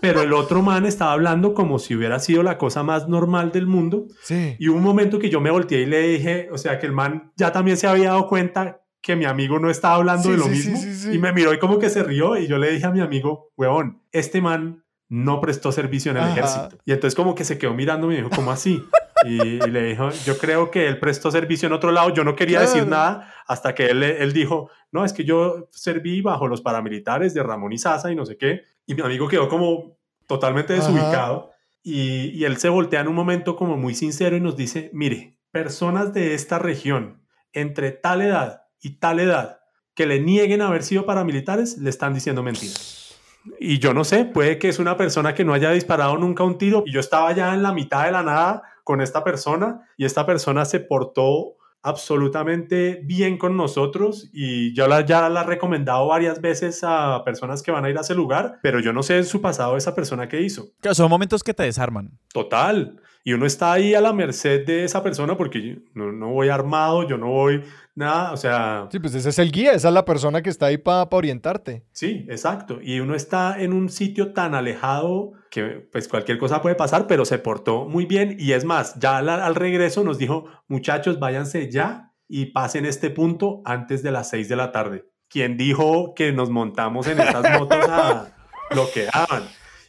[0.00, 3.66] Pero el otro man estaba hablando como si hubiera sido la cosa más normal del
[3.66, 4.54] mundo Sí.
[4.58, 7.32] y un momento que yo me volteé y le dije, o sea, que el man
[7.36, 10.44] ya también se había dado cuenta que mi amigo no estaba hablando Sí, de lo
[10.44, 12.84] sí, mismo sí, y me miró y como que se rió y yo le dije
[12.86, 16.32] a mi amigo, huevón, este man no prestó servicio en el Ajá.
[16.32, 16.78] ejército.
[16.84, 18.82] Y entonces como que se quedó mirando y me dijo, ¿cómo así?
[19.26, 19.38] Y,
[19.70, 22.86] le dijo, yo creo que él prestó servicio en otro lado, yo no quería decir
[22.86, 27.42] nada hasta que él, él dijo, no, es que yo serví bajo los paramilitares de
[27.42, 31.50] Ramón y Sasa y no sé qué, y mi amigo quedó como totalmente desubicado
[31.82, 35.38] y, y él se voltea en un momento como muy sincero y nos dice, mire,
[35.50, 37.22] personas de esta región
[37.52, 39.60] entre tal edad y tal edad
[39.94, 43.16] que le nieguen haber sido paramilitares, le están diciendo mentiras.
[43.60, 46.58] Y yo no sé, puede que es una persona que no haya disparado nunca un
[46.58, 50.04] tiro y yo estaba ya en la mitad de la nada con esta persona y
[50.04, 56.08] esta persona se portó absolutamente bien con nosotros y yo la, ya la he recomendado
[56.08, 59.18] varias veces a personas que van a ir a ese lugar, pero yo no sé
[59.18, 60.70] en su pasado esa persona que hizo.
[60.80, 62.18] Que son momentos que te desarman.
[62.32, 63.00] Total.
[63.22, 67.06] Y uno está ahí a la merced de esa persona porque no, no voy armado,
[67.06, 67.62] yo no voy
[67.94, 68.88] nada, o sea...
[68.90, 71.84] Sí, pues ese es el guía, esa es la persona que está ahí para orientarte.
[71.92, 72.78] Sí, exacto.
[72.82, 77.24] Y uno está en un sitio tan alejado que pues cualquier cosa puede pasar, pero
[77.24, 81.70] se portó muy bien y es más, ya al, al regreso nos dijo, muchachos, váyanse
[81.70, 85.06] ya y pasen este punto antes de las 6 de la tarde.
[85.28, 88.32] ¿Quién dijo que nos montamos en estas motos a
[88.70, 89.44] lo que hagan?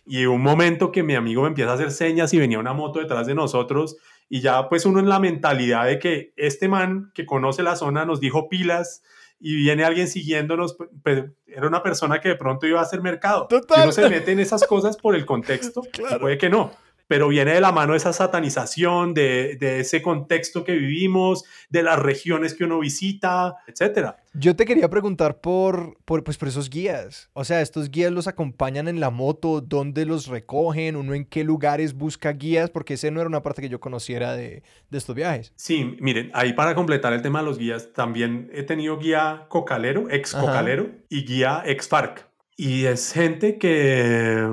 [0.05, 2.99] Y un momento que mi amigo me empieza a hacer señas y venía una moto
[2.99, 3.97] detrás de nosotros
[4.29, 8.05] y ya pues uno en la mentalidad de que este man que conoce la zona
[8.05, 9.03] nos dijo pilas
[9.39, 13.47] y viene alguien siguiéndonos, pues, era una persona que de pronto iba a hacer mercado.
[13.51, 15.81] Y uno se mete en esas cosas por el contexto,
[16.19, 16.71] puede que no
[17.07, 22.53] pero viene de la mano esa satanización, de, ese contexto que vivimos, de las regiones
[22.53, 24.15] que uno visita, etc.
[24.33, 27.29] Yo te quería preguntar por, por, pues por esos guías.
[27.33, 29.61] O sea, ¿estos guías los acompañan en la moto?
[29.61, 30.95] ¿Dónde los recogen?
[30.95, 32.69] ¿Uno en qué lugares busca guías?
[32.69, 35.53] Porque ese no era una parte que yo conociera de, de estos viajes.
[35.55, 40.09] Sí, miren, ahí para completar el tema de los guías, también he tenido guía cocalero,
[40.09, 42.27] ex cocalero, y guía ex FARC.
[42.57, 44.49] Y es gente que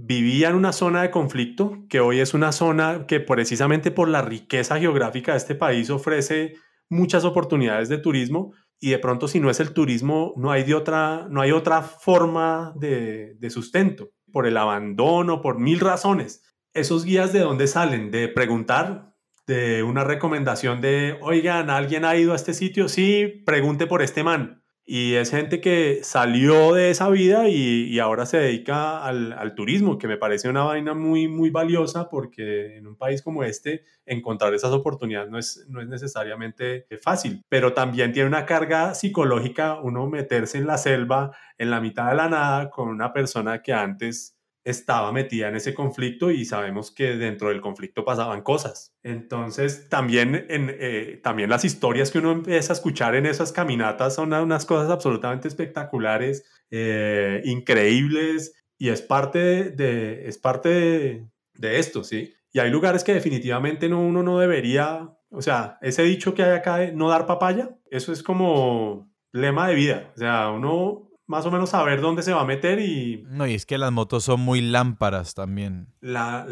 [0.00, 4.22] vivía en una zona de conflicto, que hoy es una zona que precisamente por la
[4.22, 6.54] riqueza geográfica de este país ofrece
[6.88, 10.74] muchas oportunidades de turismo y de pronto si no es el turismo no hay, de
[10.74, 16.44] otra, no hay otra forma de, de sustento, por el abandono, por mil razones.
[16.74, 18.12] Esos guías de dónde salen?
[18.12, 19.16] De preguntar,
[19.48, 22.88] de una recomendación de, oigan, ¿alguien ha ido a este sitio?
[22.88, 24.62] Sí, pregunte por este man.
[24.90, 30.08] Y es gente que salió de esa vida y, ahora se dedica al, turismo, que
[30.08, 34.72] me parece una vaina muy, muy valiosa porque en un país como este encontrar esas
[34.72, 40.56] oportunidades no es, no es necesariamente fácil, pero también tiene una carga psicológica uno meterse
[40.56, 44.37] en la selva, en la mitad de la nada, con una persona que antes
[44.70, 48.94] estaba metida en ese conflicto y sabemos que dentro del conflicto pasaban cosas.
[49.02, 54.32] Entonces, también, eh, también las historias que uno empieza a escuchar en esas caminatas son
[54.34, 62.34] unas cosas absolutamente espectaculares, eh, increíbles, y es parte, de, es parte de, esto, ¿sí?
[62.52, 66.56] Y hay lugares que definitivamente no, uno no debería, o sea, ese dicho que hay
[66.56, 71.44] acá de no dar papaya, eso es como lema de vida, o sea, uno más
[71.44, 73.22] o menos saber dónde se va a meter y...
[73.28, 75.88] No, y es que las motos son muy lámparas también.
[76.00, 76.44] La,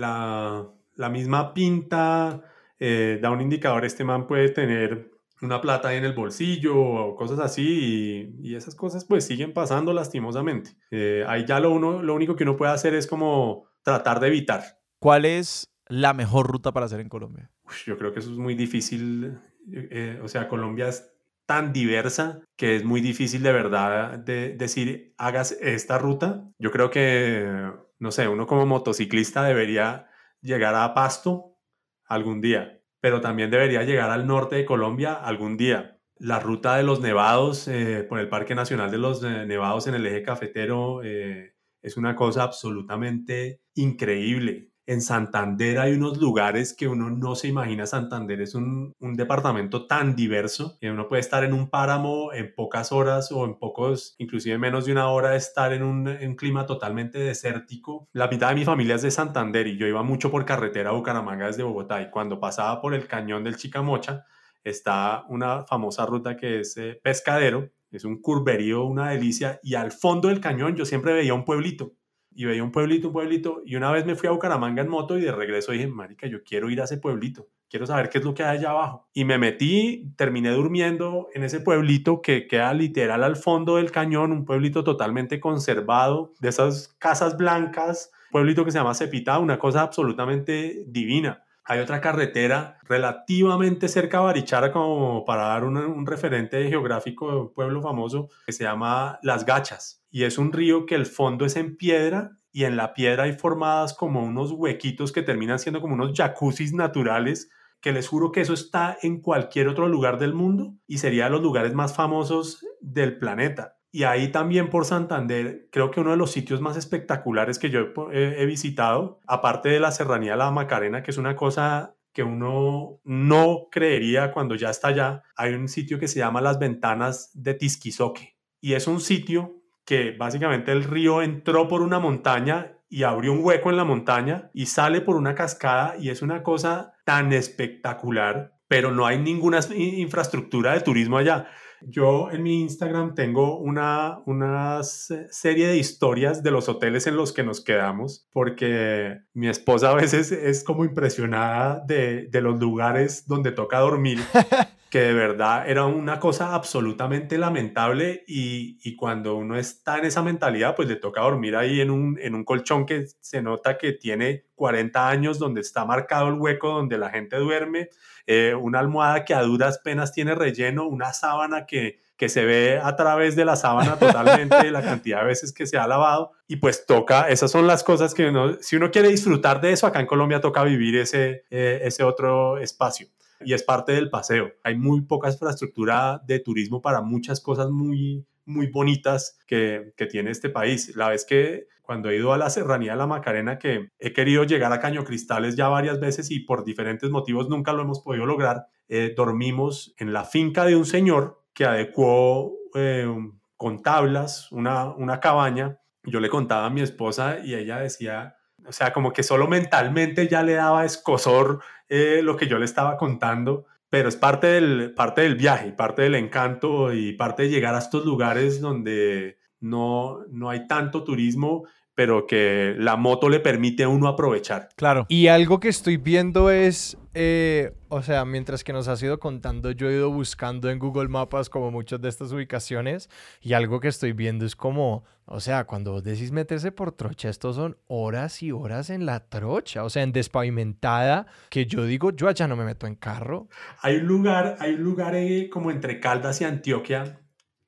[0.94, 2.42] la, misma pinta
[2.78, 5.10] eh, da un indicador, este man puede tener
[5.40, 9.94] una plata ahí en el bolsillo o cosas así y, esas cosas pues siguen pasando
[9.94, 10.76] lastimosamente.
[10.90, 14.28] Eh, ahí ya lo, uno, lo único que uno puede hacer es como tratar de
[14.28, 14.62] evitar.
[14.98, 17.50] ¿Cuál es la mejor ruta para hacer en Colombia?
[17.86, 19.38] yo creo que eso es muy difícil.
[19.72, 21.15] Eh, o sea, Colombia es
[21.46, 26.44] tan diversa que es muy difícil de verdad de decir hagas esta ruta.
[26.58, 30.08] Yo creo que, no sé, uno como motociclista debería
[30.42, 31.56] llegar a Pasto
[32.04, 35.98] algún día, pero también debería llegar al norte de Colombia algún día.
[36.18, 39.94] La ruta de los nevados eh, por el Parque Nacional de los eh, Nevados en
[39.94, 46.86] el eje cafetero eh, es una cosa absolutamente increíble en Santander hay unos lugares que
[46.86, 47.86] uno no se imagina.
[47.86, 52.92] Santander es un, departamento tan diverso que uno puede estar en un páramo en pocas
[52.92, 56.06] horas o en pocos, inclusive menos de una hora, estar en un,
[56.36, 58.08] clima totalmente desértico.
[58.12, 60.92] La mitad de mi familia es de Santander y yo iba mucho por carretera a
[60.92, 64.24] Bucaramanga desde Bogotá y cuando pasaba por el cañón del Chicamocha
[64.62, 69.92] está una famosa ruta que es eh, Pescadero, es un curverío, una delicia y al
[69.92, 71.94] fondo del cañón yo siempre veía un pueblito
[72.36, 75.18] y veía un pueblito, un pueblito, y una vez me fui a Bucaramanga en moto
[75.18, 78.24] y de regreso dije, marica, yo quiero ir a ese pueblito, quiero saber qué es
[78.24, 79.08] lo que hay allá abajo.
[79.14, 84.32] Y me metí, terminé durmiendo en ese pueblito que queda literal al fondo del cañón,
[84.32, 89.80] un pueblito totalmente conservado, de esas casas blancas, pueblito que se llama Cepita, una cosa
[89.80, 91.42] absolutamente divina.
[91.68, 97.52] Hay otra carretera relativamente cerca de Barichara, como para dar un, referente geográfico de un
[97.52, 100.00] pueblo famoso, que se llama Las Gachas.
[100.16, 103.34] Y es un río que el fondo es en piedra y en la piedra hay
[103.34, 107.50] formadas como unos huequitos que terminan siendo como unos jacuzzis naturales
[107.82, 111.32] que les juro que eso está en cualquier otro lugar del mundo y sería de
[111.32, 113.76] los lugares más famosos del planeta.
[113.92, 117.80] Y ahí también por Santander, creo que uno de los sitios más espectaculares que yo
[118.10, 123.02] he, visitado, aparte de la Serranía de la Macarena, que es una cosa que uno
[123.04, 127.52] no creería cuando ya está allá, hay un sitio que se llama Las Ventanas de
[127.52, 128.38] Tisquizoque.
[128.62, 129.56] Y es un sitio
[129.86, 134.50] que básicamente el río entró por una montaña y abrió un hueco en la montaña
[134.52, 139.60] y sale por una cascada y es una cosa tan espectacular, pero no hay ninguna
[139.74, 141.48] infraestructura de turismo allá.
[141.88, 147.32] Yo en mi Instagram tengo una, una serie de historias de los hoteles en los
[147.32, 153.28] que nos quedamos, porque mi esposa a veces es como impresionada de, de los lugares
[153.28, 154.18] donde toca dormir.
[154.90, 160.22] que de verdad era una cosa absolutamente lamentable y, y, cuando uno está en esa
[160.22, 163.92] mentalidad, pues le toca dormir ahí en un, en un colchón que se nota que
[163.92, 167.90] tiene 40 años, donde está marcado el hueco donde la gente duerme,
[168.26, 172.80] eh, una almohada que a duras penas tiene relleno, una sábana que, que se ve
[172.82, 176.56] a través de la sábana totalmente, la cantidad de veces que se ha lavado y
[176.56, 180.00] pues toca, esas son las cosas que uno, si uno quiere disfrutar de eso, acá
[180.00, 183.08] en Colombia toca vivir ese, eh, ese otro espacio
[183.44, 184.52] y es parte del paseo.
[184.62, 190.30] Hay muy poca infraestructura de turismo para muchas cosas muy, muy bonitas que, que, tiene
[190.30, 190.96] este país.
[190.96, 194.44] La vez que cuando he ido a la Serranía de la Macarena, que he querido
[194.44, 198.26] llegar a Caño Cristales ya varias veces y por diferentes motivos nunca lo hemos podido
[198.26, 203.08] lograr, eh, dormimos en la finca de un señor que adecuó eh,
[203.56, 205.78] con tablas una, una cabaña.
[206.02, 210.28] Yo le contaba a mi esposa y ella decía, o sea, como que solo mentalmente
[210.28, 214.92] ya le daba escosor eh, lo que yo le estaba contando, pero es parte del,
[214.94, 220.24] parte del viaje, parte del encanto y parte de llegar a estos lugares donde no,
[220.30, 221.64] no hay tanto turismo,
[221.96, 224.68] pero que la moto le permite a uno aprovechar.
[224.76, 225.06] Claro.
[225.08, 229.70] Y algo que estoy viendo es, eh, o sea, mientras que nos has ido contando,
[229.70, 233.08] yo he ido buscando en Google Mapas como muchas de estas ubicaciones
[233.40, 237.30] y algo que estoy viendo es como, o sea, cuando vos decís meterse por trocha,
[237.30, 242.10] estos son horas y horas en la trocha, o sea, en despavimentada, que yo digo,
[242.10, 243.48] yo allá no me meto en carro.
[243.80, 247.20] Hay un lugar, hay un lugar eh, como entre Caldas y Antioquia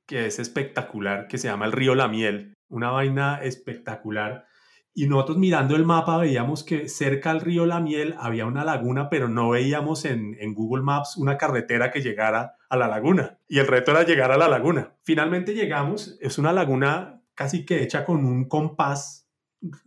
[0.09, 4.45] que es espectacular, que se llama el río La Miel una vaina espectacular.
[4.93, 9.07] Y nosotros mirando el mapa veíamos que cerca al río La Miel había una laguna,
[9.09, 13.37] pero no veíamos en, Google Maps una carretera que llegara a la laguna.
[13.47, 14.95] Y el reto era llegar a la laguna.
[15.03, 19.29] Finalmente llegamos, es una laguna casi que hecha con un compás,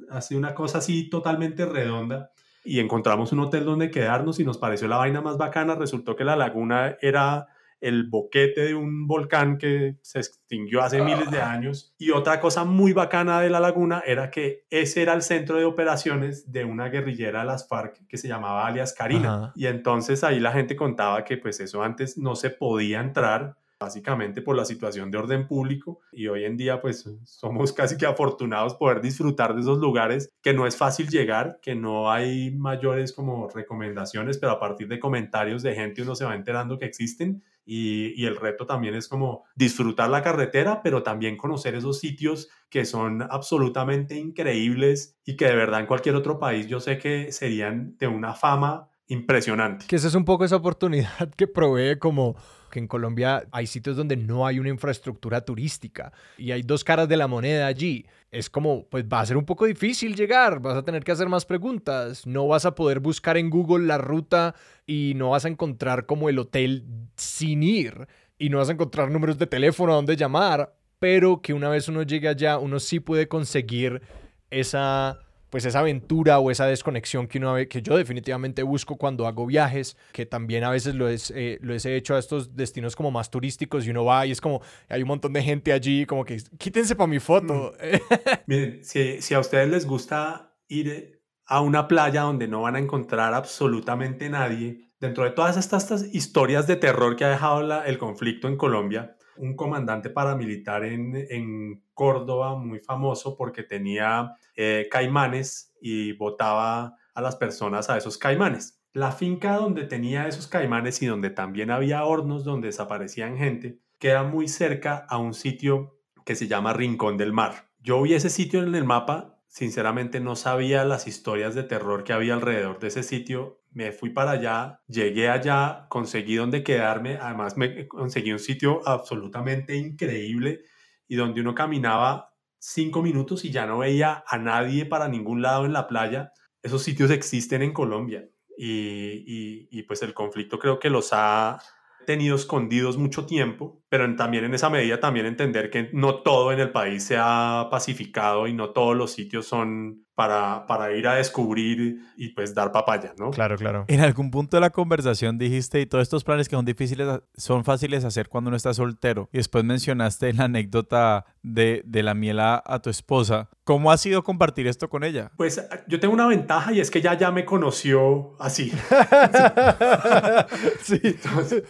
[0.09, 2.31] hace una cosa así totalmente redonda.
[2.65, 5.75] Y encontramos un hotel donde quedarnos y nos pareció la vaina más bacana.
[5.75, 7.49] Resultó que la laguna era
[7.83, 11.51] el boquete de un volcán que se extinguió hace miles de ah.
[11.51, 11.93] años.
[11.99, 15.65] Y otra cosa muy bacana de la laguna era que ese era el centro de
[15.65, 19.53] operaciones de una guerrillera de las FARC que se llamaba alias Karina.
[19.57, 24.43] Y entonces ahí la gente contaba que pues eso antes no se podía entrar básicamente
[24.43, 28.75] por la situación de orden público y hoy en día pues somos casi que afortunados
[28.75, 33.49] poder disfrutar de esos lugares que no es fácil llegar, que no hay mayores como
[33.49, 38.25] recomendaciones, pero a partir de comentarios de gente uno se va enterando que existen y,
[38.25, 43.23] el reto también es como disfrutar la carretera, pero también conocer esos sitios que son
[43.23, 48.09] absolutamente increíbles y que de verdad en cualquier otro país yo sé que serían de
[48.09, 49.87] una fama impresionante.
[49.87, 52.37] Que esa es un poco esa oportunidad que provee como
[52.71, 57.09] que en Colombia hay sitios donde no hay una infraestructura turística y hay dos caras
[57.09, 58.07] de la moneda allí.
[58.31, 61.29] Es como, pues va a ser un poco difícil llegar, vas a tener que hacer
[61.29, 64.55] más preguntas, no vas a poder buscar en Google la ruta
[64.87, 66.85] y no vas a encontrar como el hotel
[67.17, 68.07] sin ir
[68.39, 71.89] y no vas a encontrar números de teléfono a donde llamar, pero que una vez
[71.89, 74.03] uno llegue allá, uno sí puede conseguir
[74.51, 75.21] esa
[75.53, 79.99] pues esa aventura o esa desconexión que, uno, que yo definitivamente busco cuando hago viajes,
[80.13, 83.31] que también a veces lo, es, eh, lo he hecho a estos destinos como más
[83.31, 86.39] turísticos y uno va y es como, hay un montón de gente allí, como que
[86.57, 87.75] quítense para mi foto.
[87.79, 88.37] Mm.
[88.47, 92.79] Miren, si, si a ustedes les gusta ir a una playa donde no van a
[92.79, 98.49] encontrar absolutamente nadie, dentro de todas estas, historias de terror que ha dejado el conflicto
[98.49, 106.13] en Colombia, un comandante paramilitar en, en Córdoba muy famoso porque tenía eh, caimanes y
[106.13, 108.81] botaba a las personas a esos caimanes.
[108.93, 114.25] La finca donde tenía esos caimanes y donde también había hornos donde desaparecían gente queda
[114.25, 117.69] muy cerca a un sitio que se llama Rincón del Mar.
[117.79, 122.15] Yo vi ese sitio en el mapa, sinceramente no sabía las historias de terror que
[122.15, 123.61] había alrededor de ese sitio.
[123.71, 129.77] Me fui para allá, llegué allá, conseguí donde quedarme, además me conseguí un sitio absolutamente
[129.77, 130.63] increíble
[131.07, 135.67] y donde uno caminaba cinco minutos y ya no veía a nadie para ningún lado
[135.67, 136.33] en la playa.
[136.63, 138.27] Esos sitios existen en Colombia
[138.57, 141.61] y, y, y pues el conflicto creo que los ha
[142.07, 146.61] tenido escondidos mucho tiempo, pero también en esa medida también entender que no todo en
[146.61, 151.17] el país se ha pacificado y no todos los sitios son para, para ir a
[151.17, 153.31] descubrir y pues dar papaya, ¿no?
[153.33, 153.85] Claro, claro.
[153.89, 157.07] En algún punto de la conversación dijiste, y todos estos planes que son difíciles,
[157.37, 159.29] son fáciles de hacer cuando uno está soltero.
[159.31, 163.51] Y después mencionaste la anécdota de, de la miel a, a, tu esposa.
[163.65, 165.33] ¿Cómo ha sido compartir esto con ella?
[165.37, 168.71] Pues yo tengo una ventaja y es que ella ya me conoció así.
[170.83, 170.99] sí.
[171.03, 171.65] Entonces,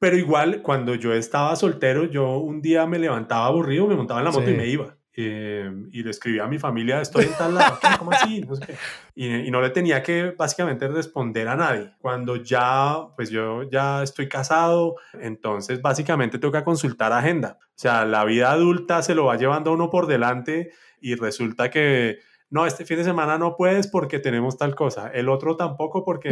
[0.00, 4.24] pero igual, cuando yo estaba soltero, yo un día me levantaba aburrido, me montaba en
[4.24, 4.52] la moto sí.
[4.52, 4.96] y me iba.
[5.14, 8.40] Eh, y le escribía a mi familia, estoy en tal lado, ¿cómo así?
[8.40, 8.74] No sé qué.
[9.14, 11.92] Y, y, no le tenía que básicamente responder a nadie.
[11.98, 17.58] Cuando ya, pues yo ya estoy casado, entonces básicamente toca consultar agenda.
[17.60, 20.70] O sea, la vida adulta se lo va llevando a uno por delante
[21.02, 25.28] y resulta que, no, este fin de semana no puedes porque tenemos tal cosa, el
[25.28, 26.30] otro tampoco porque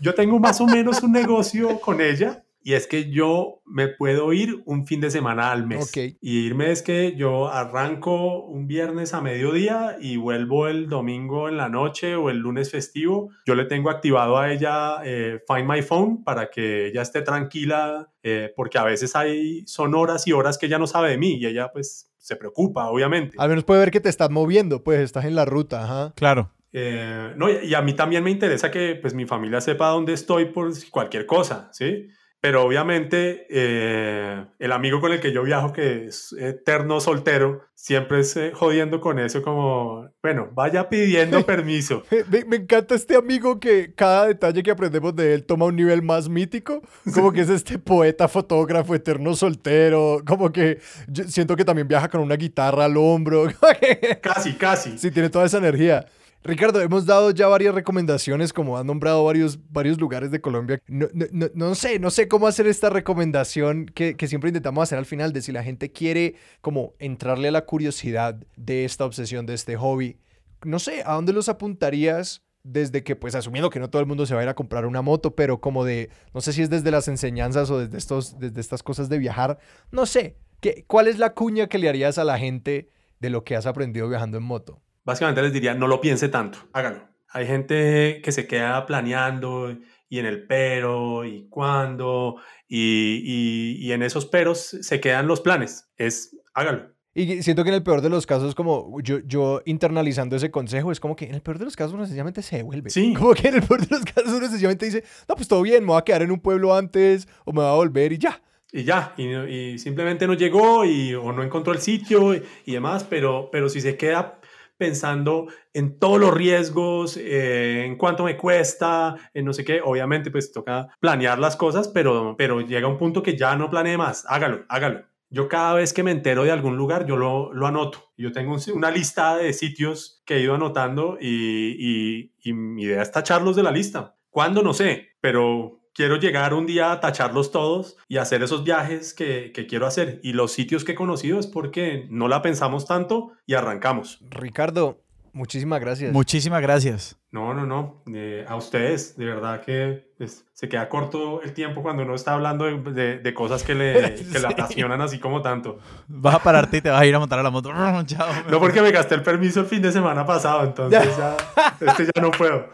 [0.00, 4.32] yo tengo más o menos un negocio con ella y es que yo me puedo
[4.32, 5.88] ir un fin de semana al mes.
[5.88, 6.16] Okay.
[6.20, 11.56] Y irme es que yo arranco un viernes a mediodía y vuelvo el domingo en
[11.56, 13.30] la noche o el lunes festivo.
[13.46, 18.10] Yo le tengo activado a ella eh, Find My Phone para que ella esté tranquila,
[18.22, 21.38] eh, porque a veces hay, son horas y horas que ella no sabe de mí
[21.38, 23.36] y ella pues se preocupa, obviamente.
[23.38, 25.84] Al menos puede ver que te estás moviendo, pues estás en la ruta.
[25.84, 26.12] Ajá.
[26.14, 26.52] Claro.
[26.72, 30.46] Eh, no, y a mí también me interesa que pues mi familia sepa dónde estoy
[30.46, 32.08] por cualquier cosa, ¿sí?
[32.40, 38.20] Pero obviamente eh, el amigo con el que yo viajo, que es eterno soltero, siempre
[38.20, 42.02] es eh, jodiendo con eso como, bueno, vaya pidiendo permiso.
[42.30, 46.00] me, me, encanta este amigo que cada detalle que aprendemos de él toma un nivel
[46.00, 46.80] más mítico,
[47.12, 52.08] como que es este poeta, fotógrafo, eterno soltero, como que yo siento que también viaja
[52.08, 53.48] con una guitarra al hombro.
[54.22, 54.96] casi, casi.
[54.96, 56.06] Sí, tiene toda esa energía.
[56.42, 60.80] Ricardo, hemos dado ya varias recomendaciones, como han nombrado varios, varios lugares de Colombia.
[60.86, 64.98] No, no, no, sé, no sé cómo hacer esta recomendación que, que, siempre intentamos hacer
[64.98, 69.44] al final, de si la gente quiere como entrarle a la curiosidad de esta obsesión,
[69.44, 70.16] de este hobby.
[70.64, 72.42] No sé, ¿a dónde los apuntarías?
[72.62, 74.84] Desde que, pues asumiendo que no todo el mundo se va a ir a comprar
[74.86, 78.38] una moto, pero como de, no sé si es desde las enseñanzas o desde, estos,
[78.38, 79.58] desde estas cosas de viajar,
[79.90, 83.44] no sé, ¿qué, ¿cuál es la cuña que le harías a la gente de lo
[83.44, 84.82] que has aprendido viajando en moto?
[85.04, 87.08] Básicamente les diría, no lo piense tanto, hágalo.
[87.32, 89.76] Hay gente que se queda planeando
[90.08, 92.36] y en el pero y cuándo
[92.68, 95.88] y, y, y en esos peros se quedan los planes.
[95.96, 96.92] Es, hágalo.
[97.12, 100.92] Y siento que en el peor de los casos, como yo, yo internalizando ese consejo,
[100.92, 102.90] es como que en el peor de los casos uno sencillamente se devuelve.
[102.90, 103.14] Sí.
[103.14, 105.82] Como que en el peor de los casos uno sencillamente dice, no, pues todo bien,
[105.82, 108.40] me voy a quedar en un pueblo antes o me voy a volver y ya.
[108.72, 112.72] Y ya, y, y simplemente no llegó y, o no encontró el sitio y, y
[112.74, 114.39] demás, pero, pero si se queda
[114.80, 119.82] pensando en todos los riesgos, eh, en cuánto me cuesta, en no sé qué.
[119.84, 123.98] Obviamente, pues toca planear las cosas, pero, pero llega un punto que ya no planee
[123.98, 124.24] más.
[124.26, 125.04] Hágalo, hágalo.
[125.28, 128.10] Yo cada vez que me entero de algún lugar, yo lo, lo anoto.
[128.16, 133.02] Yo tengo una lista de sitios que he ido anotando y, y, y mi idea
[133.02, 134.16] es tacharlos de la lista.
[134.30, 134.62] ¿Cuándo?
[134.62, 139.52] No sé, pero quiero llegar un día a tacharlos todos y hacer esos viajes que,
[139.52, 140.20] que, quiero hacer.
[140.22, 144.18] Y los sitios que he conocido es porque no la pensamos tanto y arrancamos.
[144.30, 145.00] Ricardo,
[145.32, 146.12] muchísimas gracias.
[146.12, 147.16] Muchísimas gracias.
[147.32, 148.02] No, no, no.
[148.12, 152.34] Eh, a ustedes, de verdad que pues, se queda corto el tiempo cuando uno está
[152.34, 154.38] hablando de, de, de cosas que le, que sí.
[154.38, 155.78] le apasionan así como tanto.
[156.08, 157.70] Vas a pararte y te vas a ir a montar a la moto.
[158.06, 158.28] Chao.
[158.50, 161.36] No, porque me gasté el permiso el fin de semana pasado, entonces ya,
[161.80, 162.68] este ya no puedo.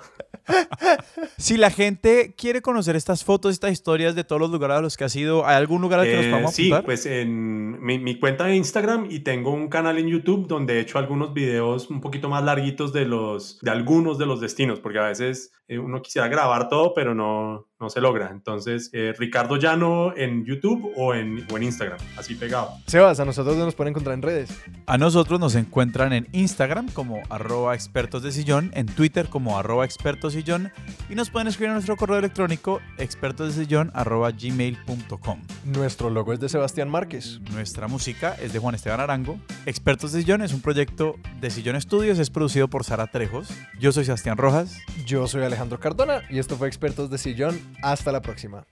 [1.39, 4.97] Si la gente quiere conocer estas fotos, estas historias de todos los lugares a los
[4.97, 7.99] que has ido, ¿hay algún lugar al que eh, nos podamos Sí, pues en mi,
[7.99, 11.91] mi, cuenta de Instagram y tengo un canal en YouTube donde he hecho algunos videos
[11.91, 15.79] un poquito más larguitos de, los, de algunos de los destinos, porque a veces eh,
[15.79, 18.31] uno quisiera grabar todo, pero no, no se logra.
[18.31, 22.71] Entonces, eh, Ricardo Llano en YouTube o en, o en Instagram, así pegado.
[22.87, 24.51] Sebas, ¿a nosotros nos pueden encontrar en redes?
[24.87, 29.85] A nosotros nos encuentran en Instagram como arroba expertos de sillón, en Twitter como arroba
[29.85, 30.71] expertos sillón
[31.09, 35.43] y nos pueden escribir a nuestro correo electrónico expertos de sillón arroba gmail.com.
[35.65, 37.41] Nuestro logo es de Sebastián Márquez.
[37.53, 39.39] Nuestra música es de Juan Esteban Arango.
[39.67, 43.49] Expertos de sillón es un proyecto de Sillón Estudios, es producido por Sara Trejos.
[43.79, 44.79] Yo soy Sebastián Rojas.
[45.05, 47.59] Yo soy Alejandro Cardona y esto fue Expertos de Sillón.
[47.83, 48.67] Hasta la próxima.